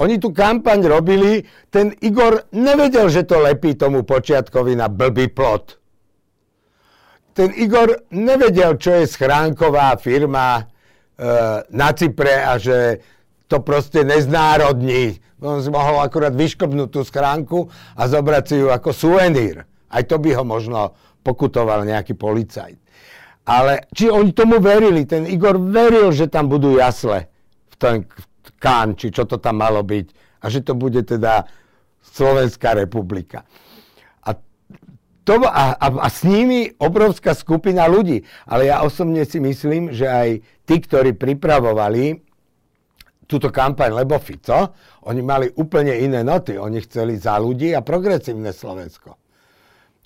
Oni 0.00 0.20
tu 0.20 0.32
kampaň 0.32 0.84
robili, 0.84 1.44
ten 1.72 1.92
Igor 2.04 2.44
nevedel, 2.52 3.08
že 3.08 3.24
to 3.24 3.40
lepí 3.40 3.76
tomu 3.76 4.04
počiatkovi 4.04 4.76
na 4.76 4.92
blbý 4.92 5.32
plot 5.32 5.80
ten 7.36 7.52
Igor 7.52 8.08
nevedel, 8.08 8.80
čo 8.80 8.96
je 8.96 9.04
schránková 9.04 9.92
firma 10.00 10.56
e, 10.56 10.62
na 11.68 11.92
Cypre 11.92 12.40
a 12.40 12.56
že 12.56 13.04
to 13.44 13.60
proste 13.60 14.00
neznárodní. 14.08 15.20
On 15.44 15.60
si 15.60 15.68
mohol 15.68 16.00
akurát 16.00 16.32
vyškopnúť 16.32 16.88
tú 16.88 17.04
schránku 17.04 17.68
a 17.92 18.08
zobrať 18.08 18.44
si 18.48 18.56
ju 18.56 18.72
ako 18.72 18.88
suvenír. 18.88 19.68
Aj 19.92 20.02
to 20.08 20.16
by 20.16 20.32
ho 20.32 20.48
možno 20.48 20.96
pokutoval 21.20 21.84
nejaký 21.84 22.16
policajt. 22.16 22.80
Ale 23.46 23.84
či 23.92 24.08
oni 24.08 24.32
tomu 24.32 24.56
verili? 24.58 25.04
Ten 25.04 25.28
Igor 25.28 25.60
veril, 25.60 26.10
že 26.16 26.32
tam 26.32 26.48
budú 26.48 26.80
jasle 26.80 27.28
v 27.68 27.74
ten 27.76 27.94
kán, 28.56 28.96
či 28.96 29.12
čo 29.12 29.28
to 29.28 29.36
tam 29.36 29.60
malo 29.60 29.84
byť. 29.84 30.40
A 30.40 30.48
že 30.48 30.64
to 30.64 30.72
bude 30.72 31.04
teda 31.04 31.44
Slovenská 32.00 32.72
republika 32.72 33.44
to, 35.26 35.42
a, 35.42 35.74
a, 35.74 35.86
a 35.90 36.08
s 36.08 36.22
nimi 36.22 36.70
obrovská 36.78 37.34
skupina 37.34 37.90
ľudí. 37.90 38.22
Ale 38.46 38.70
ja 38.70 38.86
osobne 38.86 39.26
si 39.26 39.42
myslím, 39.42 39.90
že 39.90 40.06
aj 40.06 40.28
tí, 40.62 40.76
ktorí 40.78 41.18
pripravovali 41.18 42.22
túto 43.26 43.50
kampaň 43.50 43.90
Lebo 43.90 44.22
Fico, 44.22 44.70
oni 45.10 45.20
mali 45.26 45.50
úplne 45.58 45.98
iné 45.98 46.22
noty. 46.22 46.54
Oni 46.54 46.78
chceli 46.86 47.18
za 47.18 47.42
ľudí 47.42 47.74
a 47.74 47.82
progresívne 47.82 48.54
Slovensko. 48.54 49.18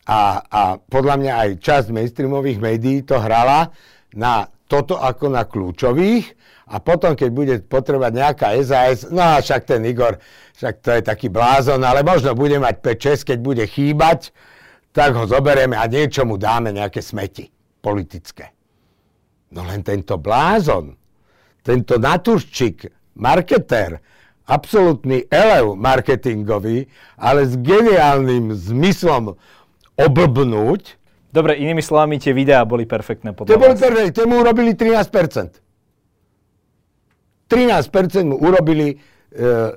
A, 0.09 0.41
a 0.41 0.61
podľa 0.81 1.17
mňa 1.21 1.33
aj 1.37 1.51
časť 1.61 1.87
mainstreamových 1.93 2.59
médií 2.59 3.05
to 3.05 3.21
hrala 3.21 3.69
na 4.17 4.49
toto 4.67 4.97
ako 4.97 5.29
na 5.29 5.45
kľúčových 5.45 6.33
a 6.71 6.79
potom, 6.79 7.19
keď 7.19 7.31
bude 7.35 7.55
potrebať 7.67 8.13
nejaká 8.15 8.47
SAS, 8.63 9.05
no 9.11 9.21
a 9.21 9.43
však 9.43 9.67
ten 9.67 9.83
Igor, 9.83 10.23
však 10.55 10.75
to 10.81 10.91
je 10.97 11.03
taký 11.03 11.27
blázon, 11.27 11.83
ale 11.83 12.07
možno 12.07 12.33
bude 12.39 12.57
mať 12.63 12.79
5-6, 12.79 13.29
keď 13.35 13.39
bude 13.43 13.65
chýbať, 13.67 14.31
tak 14.91 15.15
ho 15.15 15.25
zoberieme 15.27 15.79
a 15.79 15.87
niečo 15.87 16.27
mu 16.27 16.35
dáme, 16.35 16.75
nejaké 16.75 16.99
smeti 16.99 17.47
politické. 17.79 18.51
No 19.51 19.67
len 19.67 19.83
tento 19.83 20.19
blázon, 20.19 20.95
tento 21.63 21.99
naturščik, 21.99 22.91
marketér, 23.19 23.99
absolútny 24.47 25.27
elev 25.31 25.75
marketingový, 25.79 26.87
ale 27.19 27.47
s 27.47 27.55
geniálnym 27.59 28.51
zmyslom 28.55 29.39
oblbnúť. 29.95 30.99
Dobre, 31.31 31.55
inými 31.63 31.83
slovami, 31.83 32.19
tie 32.19 32.35
videá 32.35 32.67
boli 32.67 32.87
perfektné 32.87 33.31
podľa 33.31 33.55
to 33.55 33.63
boli 33.63 33.75
perfektné, 33.79 34.11
tie 34.11 34.27
mu 34.27 34.43
urobili 34.43 34.75
13%. 34.75 35.63
13% 37.51 38.31
mu 38.31 38.39
urobili 38.39 38.95
e, 38.95 38.97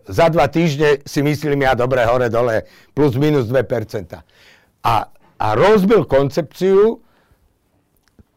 za 0.09 0.29
dva 0.29 0.49
týždne, 0.49 1.05
si 1.05 1.21
myslím 1.21 1.65
ja, 1.65 1.77
dobre, 1.77 2.05
hore, 2.05 2.29
dole, 2.29 2.65
plus 2.93 3.17
minus 3.17 3.49
2% 3.49 3.65
a, 4.83 5.07
a 5.39 5.47
rozbil 5.55 6.03
koncepciu 6.03 6.99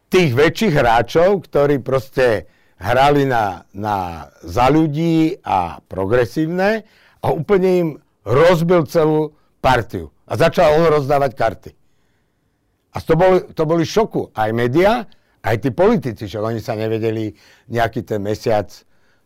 tých 0.07 0.31
väčších 0.31 0.73
hráčov, 0.73 1.43
ktorí 1.47 1.83
proste 1.83 2.47
hrali 2.79 3.27
na, 3.27 3.67
na 3.75 4.27
za 4.39 4.71
ľudí 4.71 5.43
a 5.43 5.83
progresívne 5.83 6.87
a 7.19 7.27
úplne 7.33 7.69
im 7.69 7.89
rozbil 8.23 8.87
celú 8.87 9.35
partiu. 9.59 10.13
A 10.27 10.39
začal 10.39 10.79
on 10.79 10.87
rozdávať 10.91 11.31
karty. 11.35 11.71
A 12.95 12.97
to 13.03 13.13
boli, 13.19 13.39
to 13.51 13.63
boli 13.67 13.83
šoku. 13.83 14.31
Aj 14.31 14.49
média, 14.55 15.05
aj 15.43 15.55
tí 15.63 15.69
politici, 15.71 16.25
že 16.27 16.39
oni 16.39 16.59
sa 16.63 16.75
nevedeli 16.75 17.35
nejaký 17.71 18.03
ten 18.03 18.23
mesiac 18.23 18.67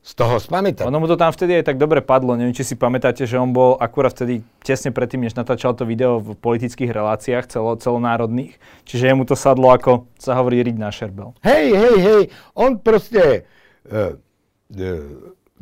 z 0.01 0.17
toho 0.17 0.41
spamätať. 0.41 0.89
Ono 0.89 0.97
mu 0.97 1.05
to 1.05 1.13
tam 1.13 1.29
vtedy 1.29 1.61
aj 1.61 1.69
tak 1.69 1.77
dobre 1.77 2.01
padlo. 2.01 2.33
Neviem, 2.33 2.57
či 2.57 2.65
si 2.65 2.73
pamätáte, 2.73 3.29
že 3.29 3.37
on 3.37 3.53
bol 3.53 3.77
akurát 3.77 4.09
vtedy 4.09 4.41
tesne 4.65 4.89
predtým, 4.89 5.21
než 5.21 5.37
natáčal 5.37 5.77
to 5.77 5.85
video 5.85 6.17
v 6.17 6.33
politických 6.33 6.89
reláciách 6.89 7.45
celo, 7.45 7.77
celonárodných. 7.77 8.57
Čiže 8.89 9.13
jemu 9.13 9.29
to 9.29 9.37
sadlo 9.37 9.69
ako, 9.69 10.09
sa 10.17 10.33
hovorí, 10.41 10.65
riť 10.65 10.77
na 10.81 10.89
šerbel. 10.89 11.37
Hej, 11.45 11.65
hej, 11.77 11.95
hej. 12.01 12.21
On 12.57 12.81
proste 12.81 13.45
uh, 13.93 14.17
uh, 14.17 15.05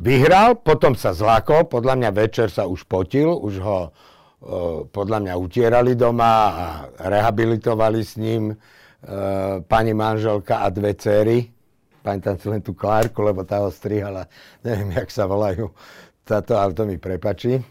vyhral, 0.00 0.56
potom 0.56 0.96
sa 0.96 1.12
zlakol, 1.12 1.68
podľa 1.68 2.00
mňa 2.00 2.10
večer 2.16 2.48
sa 2.48 2.64
už 2.64 2.88
potil, 2.88 3.28
už 3.36 3.60
ho 3.60 3.92
uh, 3.92 4.88
podľa 4.88 5.20
mňa 5.20 5.34
utierali 5.36 5.92
doma 5.92 6.32
a 6.32 6.66
rehabilitovali 6.96 8.00
s 8.00 8.16
ním 8.16 8.56
uh, 8.56 9.60
pani 9.68 9.92
manželka 9.92 10.64
a 10.64 10.72
dve 10.72 10.96
cery 10.96 11.59
pamätám 12.00 12.36
si 12.40 12.46
len 12.48 12.60
tú 12.64 12.72
Klárku, 12.72 13.20
lebo 13.22 13.44
tá 13.44 13.60
ho 13.60 13.70
strihala, 13.72 14.26
neviem, 14.66 14.96
jak 14.96 15.08
sa 15.12 15.24
volajú, 15.28 15.70
táto, 16.24 16.56
ale 16.56 16.72
to 16.72 16.84
mi 16.88 16.96
prepačí, 16.96 17.60
e, 17.60 17.62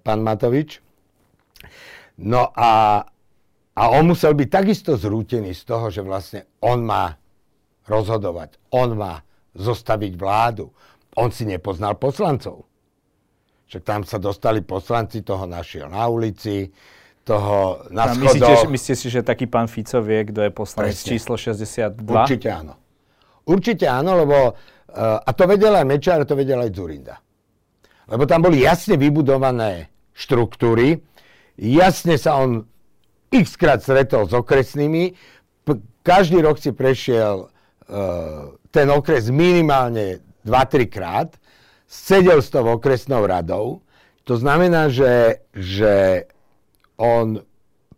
pán 0.00 0.20
Matovič. 0.24 0.80
No 2.18 2.50
a, 2.56 3.02
a 3.78 3.82
on 3.94 4.10
musel 4.10 4.34
byť 4.34 4.48
takisto 4.50 4.98
zrútený 4.98 5.54
z 5.54 5.62
toho, 5.62 5.86
že 5.92 6.02
vlastne 6.02 6.48
on 6.64 6.82
má 6.82 7.14
rozhodovať, 7.86 8.58
on 8.74 8.98
má 8.98 9.22
zostaviť 9.54 10.12
vládu. 10.14 10.70
On 11.18 11.32
si 11.34 11.48
nepoznal 11.48 11.98
poslancov. 11.98 12.68
Však 13.68 13.82
tam 13.84 14.00
sa 14.06 14.16
dostali 14.16 14.64
poslanci, 14.64 15.20
toho 15.20 15.44
našiel 15.44 15.90
na 15.90 16.08
ulici, 16.08 16.72
toho 17.20 17.84
na 17.92 18.08
myslíte, 18.16 18.64
myslíte 18.72 18.96
si, 18.96 19.08
že 19.12 19.20
taký 19.20 19.44
pán 19.44 19.68
Fico 19.68 20.00
vie, 20.00 20.24
kto 20.32 20.48
je 20.48 20.50
poslanec 20.54 20.96
Presne. 20.96 21.08
číslo 21.12 21.34
62? 21.36 22.00
Určite 22.08 22.48
áno. 22.48 22.80
Určite 23.48 23.88
áno, 23.88 24.12
lebo, 24.20 24.52
uh, 24.52 25.18
a 25.24 25.30
to 25.32 25.48
vedel 25.48 25.72
aj 25.72 25.88
Mečár, 25.88 26.20
to 26.28 26.36
vedel 26.36 26.60
aj 26.60 26.70
Zurinda. 26.76 27.16
Lebo 28.08 28.28
tam 28.28 28.44
boli 28.44 28.60
jasne 28.60 29.00
vybudované 29.00 29.88
štruktúry, 30.12 31.00
jasne 31.56 32.20
sa 32.20 32.36
on 32.40 32.68
x 33.32 33.56
krát 33.56 33.80
stretol 33.80 34.28
s 34.28 34.32
okresnými, 34.36 35.16
každý 36.08 36.40
rok 36.40 36.56
si 36.56 36.72
prešiel 36.72 37.48
uh, 37.48 38.56
ten 38.72 38.88
okres 38.88 39.28
minimálne 39.28 40.24
2-3 40.48 40.88
krát, 40.88 41.36
sedel 41.84 42.40
s 42.40 42.48
tou 42.48 42.64
okresnou 42.64 43.28
radou, 43.28 43.84
to 44.24 44.40
znamená, 44.40 44.88
že, 44.88 45.44
že 45.52 46.24
on 46.96 47.44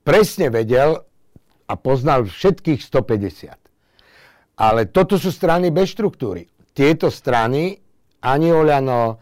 presne 0.03 0.51
vedel 0.51 1.03
a 1.71 1.75
poznal 1.79 2.27
všetkých 2.27 2.83
150. 2.83 3.60
Ale 4.61 4.93
toto 4.93 5.17
sú 5.17 5.33
strany 5.33 5.73
bez 5.73 5.97
štruktúry. 5.97 6.45
Tieto 6.77 7.09
strany, 7.09 7.81
ani 8.21 8.49
Oľano, 8.53 9.17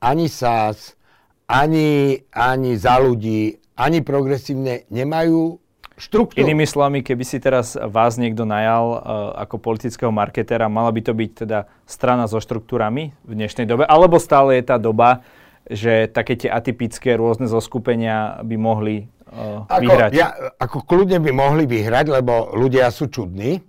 ani 0.00 0.32
SAS, 0.32 0.96
ani, 1.44 2.16
ani 2.32 2.72
za 2.72 2.96
ľudí, 2.96 3.52
ani 3.76 4.00
progresívne 4.00 4.88
nemajú 4.88 5.60
štruktúru. 5.98 6.40
Inými 6.40 6.64
slovami, 6.64 7.04
keby 7.04 7.24
si 7.26 7.36
teraz 7.36 7.76
vás 7.76 8.16
niekto 8.16 8.48
najal 8.48 8.84
uh, 8.88 8.98
ako 9.44 9.60
politického 9.60 10.08
marketéra, 10.08 10.72
mala 10.72 10.88
by 10.88 11.04
to 11.04 11.12
byť 11.12 11.30
teda 11.44 11.68
strana 11.84 12.24
so 12.24 12.40
štruktúrami 12.40 13.12
v 13.28 13.32
dnešnej 13.36 13.68
dobe, 13.68 13.84
alebo 13.84 14.16
stále 14.16 14.56
je 14.56 14.64
tá 14.72 14.80
doba, 14.80 15.20
že 15.68 16.08
také 16.08 16.40
tie 16.40 16.48
atypické 16.48 17.12
rôzne 17.12 17.44
zoskupenia 17.44 18.40
by 18.40 18.56
mohli 18.56 19.04
uh, 19.28 19.68
ako, 19.68 19.84
vyhrať? 19.84 20.10
Ja, 20.16 20.32
ako 20.56 20.80
kľudne 20.88 21.20
by 21.20 21.30
mohli 21.36 21.68
vyhrať, 21.68 22.08
lebo 22.08 22.56
ľudia 22.56 22.88
sú 22.88 23.12
čudní 23.12 23.67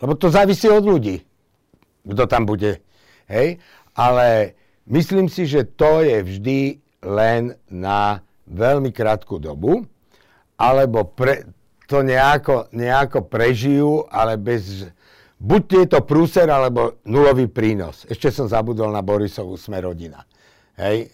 lebo 0.00 0.12
to 0.18 0.30
závisí 0.30 0.66
od 0.70 0.82
ľudí, 0.82 1.22
kto 2.04 2.24
tam 2.26 2.44
bude. 2.48 2.82
Hej? 3.30 3.62
Ale 3.94 4.58
myslím 4.90 5.30
si, 5.30 5.46
že 5.46 5.64
to 5.64 6.02
je 6.02 6.18
vždy 6.22 6.58
len 7.04 7.54
na 7.70 8.24
veľmi 8.48 8.90
krátku 8.92 9.40
dobu, 9.40 9.84
alebo 10.56 11.04
pre, 11.08 11.48
to 11.88 12.00
nejako, 12.00 12.70
nejako 12.72 13.26
prežijú, 13.26 14.08
ale 14.08 14.40
bez... 14.40 14.88
Buď 15.44 15.62
je 15.84 15.86
to 15.92 16.00
prúser, 16.06 16.48
alebo 16.48 16.96
nulový 17.04 17.50
prínos. 17.50 18.08
Ešte 18.08 18.32
som 18.32 18.48
zabudol 18.48 18.88
na 18.88 19.04
Borisovú 19.04 19.60
sme 19.60 19.82
rodina. 19.82 20.24
Hej, 20.80 21.12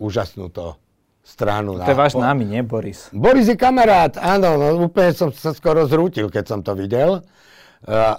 úžasnú 0.00 0.48
to 0.48 0.80
stranu. 1.20 1.76
To 1.76 1.88
je 1.88 1.98
váš 1.98 2.16
námi, 2.16 2.44
nie 2.44 2.62
Boris? 2.64 3.08
Boris 3.12 3.48
je 3.48 3.56
kamarát, 3.56 4.16
áno, 4.20 4.60
no, 4.60 4.88
úplne 4.88 5.12
som 5.16 5.32
sa 5.32 5.56
skoro 5.56 5.88
zrútil, 5.88 6.28
keď 6.28 6.44
som 6.44 6.60
to 6.60 6.76
videl. 6.76 7.24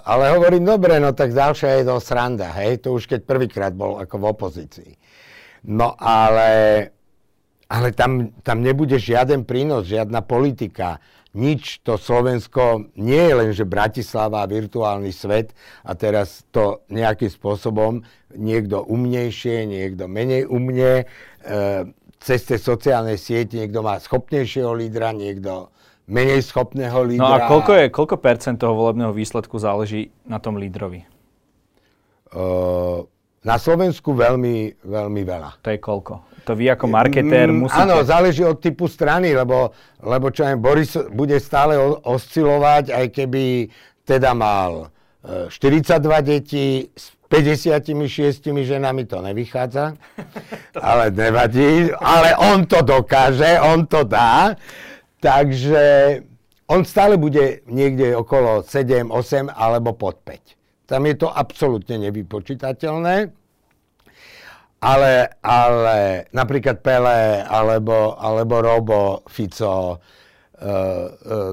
Ale 0.06 0.30
hovorím, 0.38 0.62
dobre, 0.62 1.02
no 1.02 1.10
tak 1.10 1.34
ďalšia 1.34 1.82
je 1.82 1.84
to 1.90 1.98
sranda, 1.98 2.54
hej, 2.54 2.86
to 2.86 2.94
už 2.94 3.10
keď 3.10 3.20
prvýkrát 3.26 3.72
bol 3.74 3.98
ako 3.98 4.14
v 4.22 4.24
opozícii. 4.30 4.92
No 5.66 5.98
ale, 5.98 6.50
ale 7.66 7.88
tam, 7.90 8.30
tam 8.46 8.62
nebude 8.62 8.94
žiaden 8.94 9.42
prínos, 9.42 9.90
žiadna 9.90 10.22
politika, 10.22 11.02
nič. 11.36 11.84
To 11.84 12.00
Slovensko 12.00 12.94
nie 12.96 13.20
je 13.28 13.34
len, 13.34 13.50
že 13.52 13.68
Bratislava 13.68 14.46
a 14.46 14.50
virtuálny 14.50 15.12
svet 15.12 15.52
a 15.84 15.92
teraz 15.92 16.48
to 16.48 16.86
nejakým 16.88 17.28
spôsobom 17.28 18.06
niekto 18.32 18.86
umnejšie, 18.86 19.68
niekto 19.68 20.08
menej 20.08 20.48
umne, 20.48 21.04
e, 21.04 21.04
cez 22.22 22.40
tie 22.48 22.56
sociálne 22.56 23.20
siete 23.20 23.60
niekto 23.60 23.84
má 23.84 24.00
schopnejšieho 24.00 24.72
lídra, 24.72 25.12
niekto 25.12 25.68
menej 26.06 26.42
schopného 26.42 27.02
lídra. 27.02 27.22
No 27.22 27.34
a 27.34 27.38
koľko, 27.50 27.72
je, 27.74 27.86
koľko 27.90 28.16
percent 28.22 28.56
toho 28.56 28.74
volebného 28.74 29.10
výsledku 29.10 29.58
záleží 29.58 30.14
na 30.22 30.38
tom 30.38 30.54
lídrovi? 30.58 31.02
Uh, 32.30 33.06
na 33.46 33.58
Slovensku 33.58 34.14
veľmi, 34.14 34.82
veľmi 34.82 35.22
veľa. 35.22 35.62
To 35.62 35.68
je 35.70 35.78
koľko? 35.78 36.14
To 36.46 36.54
vy 36.54 36.70
ako 36.70 36.86
marketér 36.86 37.50
mm, 37.50 37.58
musíte... 37.66 37.82
Áno, 37.82 38.02
záleží 38.06 38.42
od 38.46 38.58
typu 38.58 38.86
strany, 38.86 39.34
lebo, 39.34 39.74
lebo 40.02 40.30
čo 40.30 40.46
aj 40.46 40.54
Boris 40.58 40.94
bude 41.10 41.38
stále 41.42 41.74
oscilovať, 42.02 42.94
aj 42.94 43.06
keby 43.10 43.70
teda 44.06 44.30
mal 44.30 44.94
42 45.26 45.50
e, 45.50 46.22
detí 46.22 46.66
s 46.94 47.14
56 47.26 48.54
ženami, 48.62 49.02
to 49.10 49.18
nevychádza, 49.18 49.98
ale 50.90 51.10
nevadí, 51.10 51.90
ale 51.98 52.38
on 52.38 52.62
to 52.66 52.82
dokáže, 52.86 53.58
on 53.58 53.90
to 53.90 54.06
dá. 54.06 54.54
Takže 55.26 55.84
on 56.70 56.86
stále 56.86 57.18
bude 57.18 57.66
niekde 57.66 58.14
okolo 58.14 58.62
7, 58.62 59.10
8 59.10 59.50
alebo 59.50 59.98
pod 59.98 60.22
5. 60.22 60.86
Tam 60.86 61.02
je 61.02 61.18
to 61.18 61.26
absolútne 61.26 61.98
nevypočítateľné. 61.98 63.34
Ale, 64.86 65.12
ale 65.42 66.30
napríklad 66.30 66.78
Pele 66.78 67.42
alebo, 67.42 68.14
alebo 68.14 68.54
Robo, 68.62 69.02
Fico, 69.26 69.98
uh, 69.98 69.98
uh, 70.62 71.52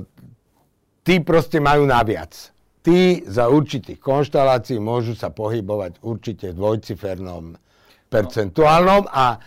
tí 1.02 1.26
proste 1.26 1.58
majú 1.58 1.90
naviac. 1.90 2.54
Tí 2.86 3.26
za 3.26 3.50
určitých 3.50 3.98
konštalácií 3.98 4.78
môžu 4.78 5.18
sa 5.18 5.34
pohybovať 5.34 5.98
určite 6.06 6.54
v 6.54 6.58
dvojcifernom 6.62 7.58
percentuálnom 8.12 9.10
a 9.10 9.42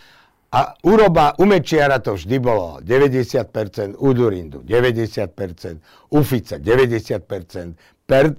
a 0.56 0.72
uroba 0.82 1.36
u 1.38 1.44
Mečiara 1.44 2.00
to 2.00 2.16
vždy 2.16 2.40
bolo 2.40 2.80
90%, 2.80 4.00
u 4.00 4.08
Durindu 4.16 4.64
90%, 4.64 5.76
u 6.10 6.24
Fica 6.24 6.56
90%. 6.56 7.76
Per, 8.08 8.32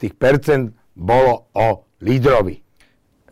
tých 0.00 0.14
percent 0.16 0.72
bolo 0.96 1.52
o 1.52 1.84
lídrovi. 2.00 2.56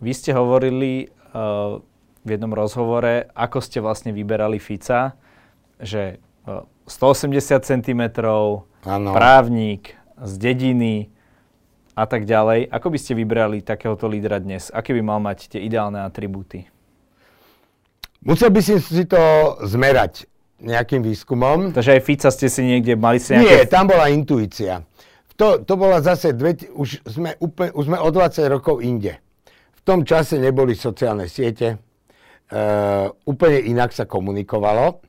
Vy 0.04 0.12
ste 0.12 0.36
hovorili 0.36 1.08
uh, 1.08 1.80
v 2.26 2.28
jednom 2.28 2.52
rozhovore, 2.52 3.32
ako 3.32 3.58
ste 3.64 3.80
vlastne 3.80 4.12
vyberali 4.12 4.60
Fica, 4.60 5.16
že 5.80 6.20
uh, 6.44 6.68
180 6.84 7.40
cm, 7.64 8.02
ano. 8.84 9.10
právnik 9.16 9.96
z 10.20 10.32
dediny 10.36 11.08
a 11.96 12.04
tak 12.04 12.28
ďalej. 12.28 12.68
Ako 12.68 12.92
by 12.92 12.98
ste 13.00 13.16
vybrali 13.16 13.64
takéhoto 13.64 14.04
lídra 14.04 14.44
dnes? 14.44 14.68
Aké 14.76 14.92
by 14.92 15.00
mal 15.00 15.24
mať 15.24 15.56
tie 15.56 15.64
ideálne 15.64 16.04
atribúty? 16.04 16.68
Musel 18.26 18.50
by 18.50 18.58
si 18.58 18.74
si 18.82 19.06
to 19.06 19.22
zmerať 19.62 20.26
nejakým 20.58 21.04
výskumom. 21.04 21.70
Takže 21.70 21.94
aj 21.94 22.02
Fica 22.02 22.28
ste 22.34 22.50
si 22.50 22.66
niekde 22.66 22.98
mali 22.98 23.22
si 23.22 23.38
nejaké... 23.38 23.46
Nie, 23.46 23.70
tam 23.70 23.86
bola 23.86 24.10
intuícia. 24.10 24.82
To, 25.36 25.62
to 25.62 25.76
bola 25.76 26.02
zase, 26.02 26.32
dve, 26.32 26.56
už, 26.74 27.04
sme 27.06 27.38
úplne, 27.38 27.70
už 27.76 27.84
sme 27.86 27.98
o 28.00 28.08
20 28.08 28.50
rokov 28.50 28.80
inde. 28.80 29.20
V 29.78 29.80
tom 29.84 30.02
čase 30.02 30.40
neboli 30.40 30.74
sociálne 30.74 31.28
siete, 31.30 31.76
uh, 32.50 33.12
úplne 33.28 33.62
inak 33.62 33.92
sa 33.92 34.08
komunikovalo. 34.08 35.04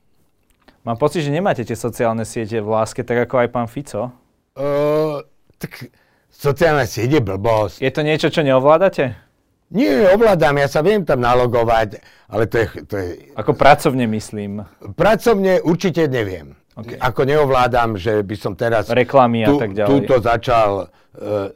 Mám 0.84 1.00
pocit, 1.00 1.24
že 1.24 1.34
nemáte 1.34 1.64
tie 1.64 1.80
sociálne 1.80 2.28
siete 2.28 2.60
v 2.60 2.68
láske, 2.70 3.02
tak 3.02 3.26
ako 3.26 3.44
aj 3.44 3.50
pán 3.50 3.68
Fico. 3.72 4.14
Uh, 4.54 5.24
tak 5.58 5.90
sociálne 6.28 6.86
siete 6.86 7.24
blbosť. 7.24 7.82
Je 7.82 7.92
to 7.92 8.04
niečo, 8.04 8.28
čo 8.30 8.44
neovládate? 8.44 9.27
Nie, 9.68 10.16
ovládam, 10.16 10.64
ja 10.64 10.72
sa 10.72 10.80
viem 10.80 11.04
tam 11.04 11.20
nalogovať, 11.20 12.00
ale 12.32 12.48
to 12.48 12.56
je... 12.64 12.68
To 12.88 12.96
je 12.96 13.08
Ako 13.36 13.52
pracovne 13.52 14.08
myslím. 14.08 14.64
Pracovne 14.96 15.60
určite 15.60 16.08
neviem. 16.08 16.56
Okay. 16.78 16.96
Ako 16.96 17.28
neovládam, 17.28 18.00
že 18.00 18.24
by 18.24 18.36
som 18.40 18.56
teraz... 18.56 18.88
Reklamy 18.88 19.44
a 19.44 19.52
tu, 19.52 19.60
tak 19.60 19.76
ďalej. 19.76 19.92
Túto 19.92 20.14
začal... 20.24 20.88
Uh, 21.12 21.52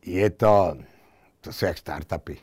je 0.00 0.28
to... 0.32 0.80
To 1.44 1.48
sú 1.52 1.68
jak 1.68 1.76
startupy. 1.76 2.40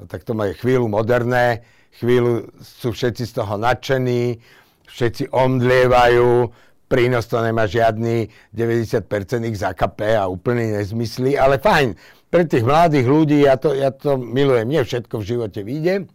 No 0.00 0.08
tak 0.08 0.24
to 0.24 0.32
je 0.32 0.56
chvíľu 0.56 0.88
moderné, 0.88 1.64
chvíľu 2.00 2.48
sú 2.60 2.96
všetci 2.96 3.28
z 3.28 3.32
toho 3.44 3.60
nadšení, 3.60 4.40
všetci 4.88 5.32
omdlievajú, 5.32 6.48
prínos 6.88 7.24
to 7.28 7.40
nemá 7.40 7.64
žiadny, 7.64 8.28
90% 8.52 9.48
ich 9.48 9.60
zakape 9.60 10.16
a 10.16 10.28
úplný 10.28 10.76
nezmysly, 10.76 11.36
ale 11.36 11.56
fajn 11.56 11.96
pre 12.32 12.48
tých 12.48 12.64
mladých 12.64 13.04
ľudí, 13.04 13.44
ja 13.44 13.60
to, 13.60 13.76
ja 13.76 13.92
to 13.92 14.16
milujem, 14.16 14.64
nie 14.64 14.80
všetko 14.80 15.20
v 15.20 15.28
živote 15.28 15.60
vyjde. 15.60 16.08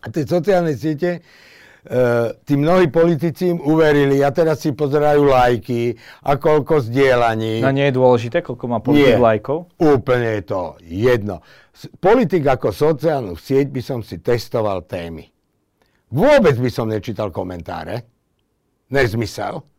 A 0.00 0.06
tie 0.14 0.22
sociálne 0.22 0.78
siete, 0.78 1.20
e, 1.82 2.00
tí 2.46 2.54
mnohí 2.54 2.86
politici 2.86 3.50
im 3.50 3.58
uverili 3.58 4.22
a 4.22 4.30
teraz 4.30 4.62
si 4.62 4.70
pozerajú 4.70 5.26
lajky 5.26 5.98
a 6.22 6.38
koľko 6.38 6.86
zdieľaní. 6.86 7.66
No 7.66 7.74
nie 7.74 7.90
je 7.90 7.98
dôležité, 7.98 8.46
koľko 8.46 8.64
má 8.70 8.78
politik 8.78 9.18
lajkov? 9.18 9.74
úplne 9.82 10.38
je 10.38 10.42
to 10.46 10.78
jedno. 10.86 11.42
Politik 11.98 12.46
ako 12.46 12.70
sociálnu 12.70 13.34
sieť 13.34 13.74
by 13.74 13.82
som 13.82 13.98
si 14.06 14.22
testoval 14.22 14.86
témy. 14.86 15.26
Vôbec 16.14 16.54
by 16.54 16.70
som 16.70 16.86
nečítal 16.86 17.34
komentáre. 17.34 18.06
Nezmysel 18.90 19.69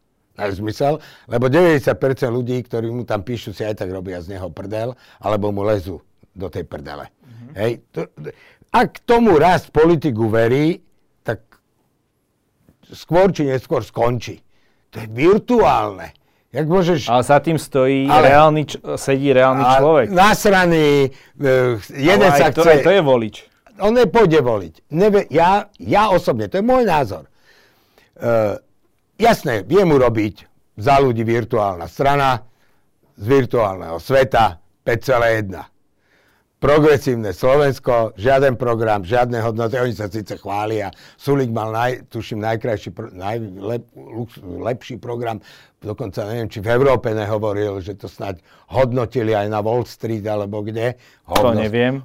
zmysel, 0.49 0.97
lebo 1.29 1.45
90% 1.45 1.85
ľudí, 2.33 2.57
ktorí 2.65 2.89
mu 2.89 3.05
tam 3.05 3.21
píšu, 3.21 3.53
si 3.53 3.61
aj 3.61 3.85
tak 3.85 3.93
robia 3.93 4.17
z 4.17 4.33
neho 4.33 4.49
prdel, 4.49 4.97
alebo 5.21 5.53
mu 5.53 5.61
lezú 5.61 6.01
do 6.33 6.49
tej 6.49 6.65
prdele. 6.65 7.13
Mm-hmm. 7.13 7.53
Hej? 7.61 7.71
To, 7.93 8.01
ak 8.71 9.03
tomu 9.05 9.37
raz 9.37 9.67
politiku 9.67 10.31
verí, 10.31 10.79
tak 11.21 11.43
skôr 12.89 13.29
či 13.35 13.45
neskôr 13.45 13.83
skončí. 13.83 14.39
To 14.91 15.03
je 15.03 15.07
virtuálne. 15.11 16.15
Jak 16.51 16.67
môžeš... 16.67 17.07
Ale 17.07 17.23
za 17.23 17.39
tým 17.39 17.55
stojí 17.55 18.11
ale, 18.11 18.27
reálny, 18.27 18.63
sedí 18.99 19.31
reálny 19.31 19.63
človek. 19.79 20.07
Nasraný, 20.11 21.07
uh, 21.39 21.79
jeden 21.95 22.27
ale 22.27 22.39
sa 22.39 22.51
to, 22.51 22.67
chce... 22.67 22.83
to 22.83 22.91
je 22.91 23.01
volič. 23.03 23.35
On 23.79 23.95
nepôjde 23.95 24.43
voliť. 24.43 24.73
Nebe, 24.91 25.31
ja, 25.31 25.71
ja 25.79 26.11
osobne, 26.11 26.51
to 26.51 26.59
je 26.59 26.65
môj 26.67 26.83
názor. 26.83 27.31
Uh, 28.19 28.59
Jasné, 29.21 29.61
viem 29.69 29.85
urobiť 29.85 30.49
za 30.81 30.97
ľudí 30.97 31.21
virtuálna 31.21 31.85
strana 31.85 32.41
z 33.13 33.25
virtuálneho 33.29 34.01
sveta 34.01 34.57
5,1. 34.81 36.57
Progresívne 36.57 37.29
Slovensko, 37.29 38.17
žiaden 38.17 38.57
program, 38.57 39.05
žiadne 39.05 39.37
hodnoty, 39.45 39.77
oni 39.77 39.93
sa 39.93 40.09
síce 40.09 40.41
chvália. 40.41 40.89
Sulik 41.21 41.53
mal, 41.53 41.69
naj, 41.69 42.09
tuším, 42.09 42.41
najkrajší, 42.41 42.97
najlepší 43.13 44.97
program, 44.97 45.37
dokonca 45.77 46.25
neviem, 46.25 46.49
či 46.49 46.57
v 46.57 46.73
Európe 46.73 47.13
nehovoril, 47.13 47.77
že 47.77 47.93
to 47.93 48.09
snáď 48.09 48.41
hodnotili 48.73 49.37
aj 49.37 49.53
na 49.53 49.61
Wall 49.61 49.85
Street 49.85 50.25
alebo 50.25 50.65
kde. 50.65 50.97
Hodnosť, 51.29 51.45
to 51.45 51.61
neviem 51.61 51.95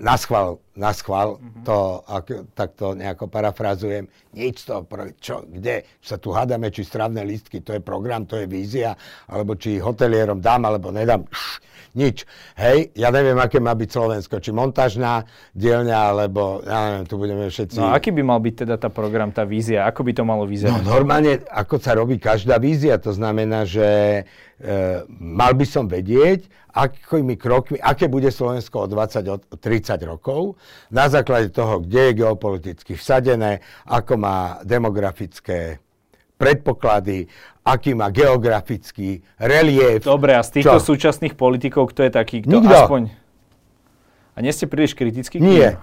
na 0.00 0.16
schvál, 0.16 0.58
na 0.74 0.90
schvál 0.90 1.38
mm-hmm. 1.38 1.62
to, 1.62 2.02
ak, 2.06 2.26
tak 2.54 2.74
to 2.74 2.98
nejako 2.98 3.30
parafrazujem, 3.30 4.10
nič 4.34 4.66
to, 4.66 4.82
čo, 5.22 5.46
kde 5.46 5.86
sa 6.02 6.18
tu 6.18 6.34
hádame, 6.34 6.74
či 6.74 6.82
stravné 6.82 7.22
lístky, 7.22 7.62
to 7.62 7.78
je 7.78 7.80
program, 7.82 8.26
to 8.26 8.42
je 8.42 8.46
vízia, 8.50 8.98
alebo 9.30 9.54
či 9.54 9.78
hotelierom 9.78 10.42
dám, 10.42 10.66
alebo 10.66 10.90
nedám, 10.90 11.22
nič. 11.94 12.26
Hej, 12.58 12.90
ja 12.98 13.14
neviem, 13.14 13.38
aké 13.38 13.62
má 13.62 13.70
byť 13.70 13.88
Slovensko, 13.88 14.42
či 14.42 14.50
montážna 14.50 15.22
dielňa, 15.54 15.98
alebo, 16.10 16.58
ja 16.66 16.78
neviem, 16.90 17.06
tu 17.06 17.14
budeme 17.22 17.46
všetci... 17.46 17.78
No 17.78 17.94
aký 17.94 18.10
by 18.10 18.22
mal 18.26 18.42
byť 18.42 18.54
teda 18.66 18.74
tá 18.74 18.90
program, 18.90 19.30
tá 19.30 19.46
vízia, 19.46 19.86
ako 19.86 20.02
by 20.02 20.12
to 20.12 20.22
malo 20.26 20.42
vyzerať? 20.42 20.82
No 20.82 20.90
normálne, 20.90 21.46
ako 21.46 21.78
sa 21.78 21.94
robí 21.94 22.18
každá 22.18 22.58
vízia, 22.58 22.98
to 22.98 23.14
znamená, 23.14 23.62
že 23.62 23.86
e, 24.58 24.72
mal 25.06 25.54
by 25.54 25.62
som 25.62 25.86
vedieť, 25.86 26.50
akými 26.74 27.38
krokmi, 27.38 27.78
aké 27.78 28.10
bude 28.10 28.34
Slovensko 28.34 28.84
o 28.84 28.86
20, 28.90 29.30
o 29.30 29.38
30 29.38 30.10
rokov 30.10 30.58
Na 30.92 31.08
základe 31.08 31.50
toho, 31.50 31.80
kde 31.80 32.12
je 32.12 32.12
geopoliticky 32.24 32.92
vsadené, 32.94 33.64
ako 33.88 34.20
má 34.20 34.60
demografické 34.62 35.82
predpoklady, 36.34 37.30
aký 37.64 37.96
má 37.96 38.10
geografický 38.10 39.22
relief. 39.40 40.04
Dobre, 40.04 40.36
a 40.36 40.42
z 40.44 40.60
týchto 40.60 40.78
čo? 40.82 40.92
súčasných 40.92 41.34
politikov, 41.38 41.94
kto 41.94 42.04
je 42.04 42.10
taký, 42.12 42.36
kto 42.44 42.60
Nikto. 42.60 42.74
aspoň... 42.74 43.02
A 44.34 44.38
nie 44.42 44.50
ste 44.50 44.66
príliš 44.66 44.98
kritickí? 44.98 45.38
Nie. 45.38 45.78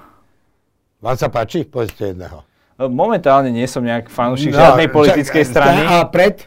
Vám 1.00 1.16
sa 1.18 1.32
páči? 1.32 1.64
Povedzte 1.64 2.14
jedného. 2.14 2.44
Momentálne 2.78 3.50
nie 3.54 3.66
som 3.66 3.82
nejak 3.82 4.10
fanúšik 4.12 4.54
no, 4.54 4.60
žiadnej 4.60 4.88
politickej 4.92 5.44
čak, 5.46 5.52
strany. 5.54 5.82
A 5.86 6.06
pred? 6.06 6.46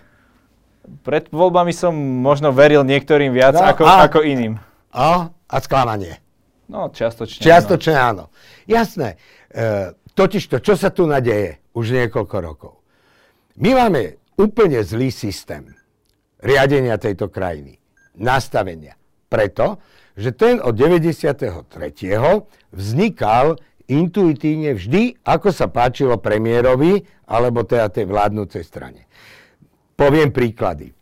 Pred 1.07 1.33
voľbami 1.33 1.73
som 1.73 1.95
možno 1.97 2.53
veril 2.53 2.85
niektorým 2.85 3.33
viac 3.33 3.57
no, 3.57 3.65
ako, 3.65 3.83
a, 3.89 4.05
ako 4.05 4.21
iným. 4.21 4.61
A, 4.93 5.31
a 5.31 5.57
sklamanie. 5.65 6.24
No, 6.69 6.89
čiastočne. 6.89 7.45
Čiastočne 7.45 7.95
áno. 7.95 8.29
áno. 8.29 8.65
Jasné. 8.65 9.21
E, 9.53 9.93
totiž 10.17 10.49
to, 10.49 10.57
čo 10.65 10.75
sa 10.75 10.89
tu 10.89 11.05
nadeje 11.05 11.61
už 11.77 11.93
niekoľko 11.93 12.37
rokov. 12.41 12.75
My 13.61 13.77
máme 13.77 14.19
úplne 14.41 14.83
zlý 14.83 15.15
systém 15.15 15.75
riadenia 16.43 17.01
tejto 17.01 17.31
krajiny, 17.33 17.81
nastavenia. 18.19 18.99
Preto, 19.31 19.81
že 20.15 20.31
ten 20.37 20.63
od 20.63 20.77
93. 20.77 21.65
vznikal 22.71 23.59
intuitívne 23.91 24.77
vždy, 24.77 25.25
ako 25.27 25.49
sa 25.51 25.67
páčilo 25.69 26.21
premiérovi 26.21 27.03
alebo 27.29 27.67
teda 27.67 27.91
tej 27.91 28.07
vládnúcej 28.09 28.63
strane. 28.63 29.09
Poviem 29.95 30.31
príklady. 30.31 30.93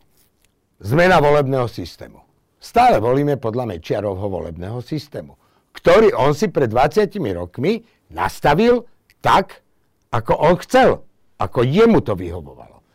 Zmena 0.83 1.23
volebného 1.23 1.69
systému. 1.71 2.19
Stále 2.59 2.99
volíme 2.99 3.35
podľa 3.39 3.75
Mečiarovho 3.75 4.27
volebného 4.27 4.79
systému, 4.79 5.35
ktorý 5.73 6.13
on 6.13 6.37
si 6.37 6.49
pred 6.49 6.69
20 6.69 7.09
rokmi 7.33 7.83
nastavil 8.13 8.85
tak, 9.19 9.65
ako 10.13 10.33
on 10.37 10.55
chcel, 10.61 11.03
ako 11.41 11.65
jemu 11.65 11.99
to 12.05 12.13
vyhovovalo. 12.13 12.85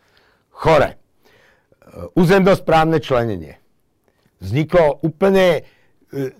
Chore. 0.55 0.95
Územnosprávne 2.15 3.03
členenie. 3.03 3.59
Vzniklo 4.39 5.03
úplne 5.03 5.67
E, 6.09 6.33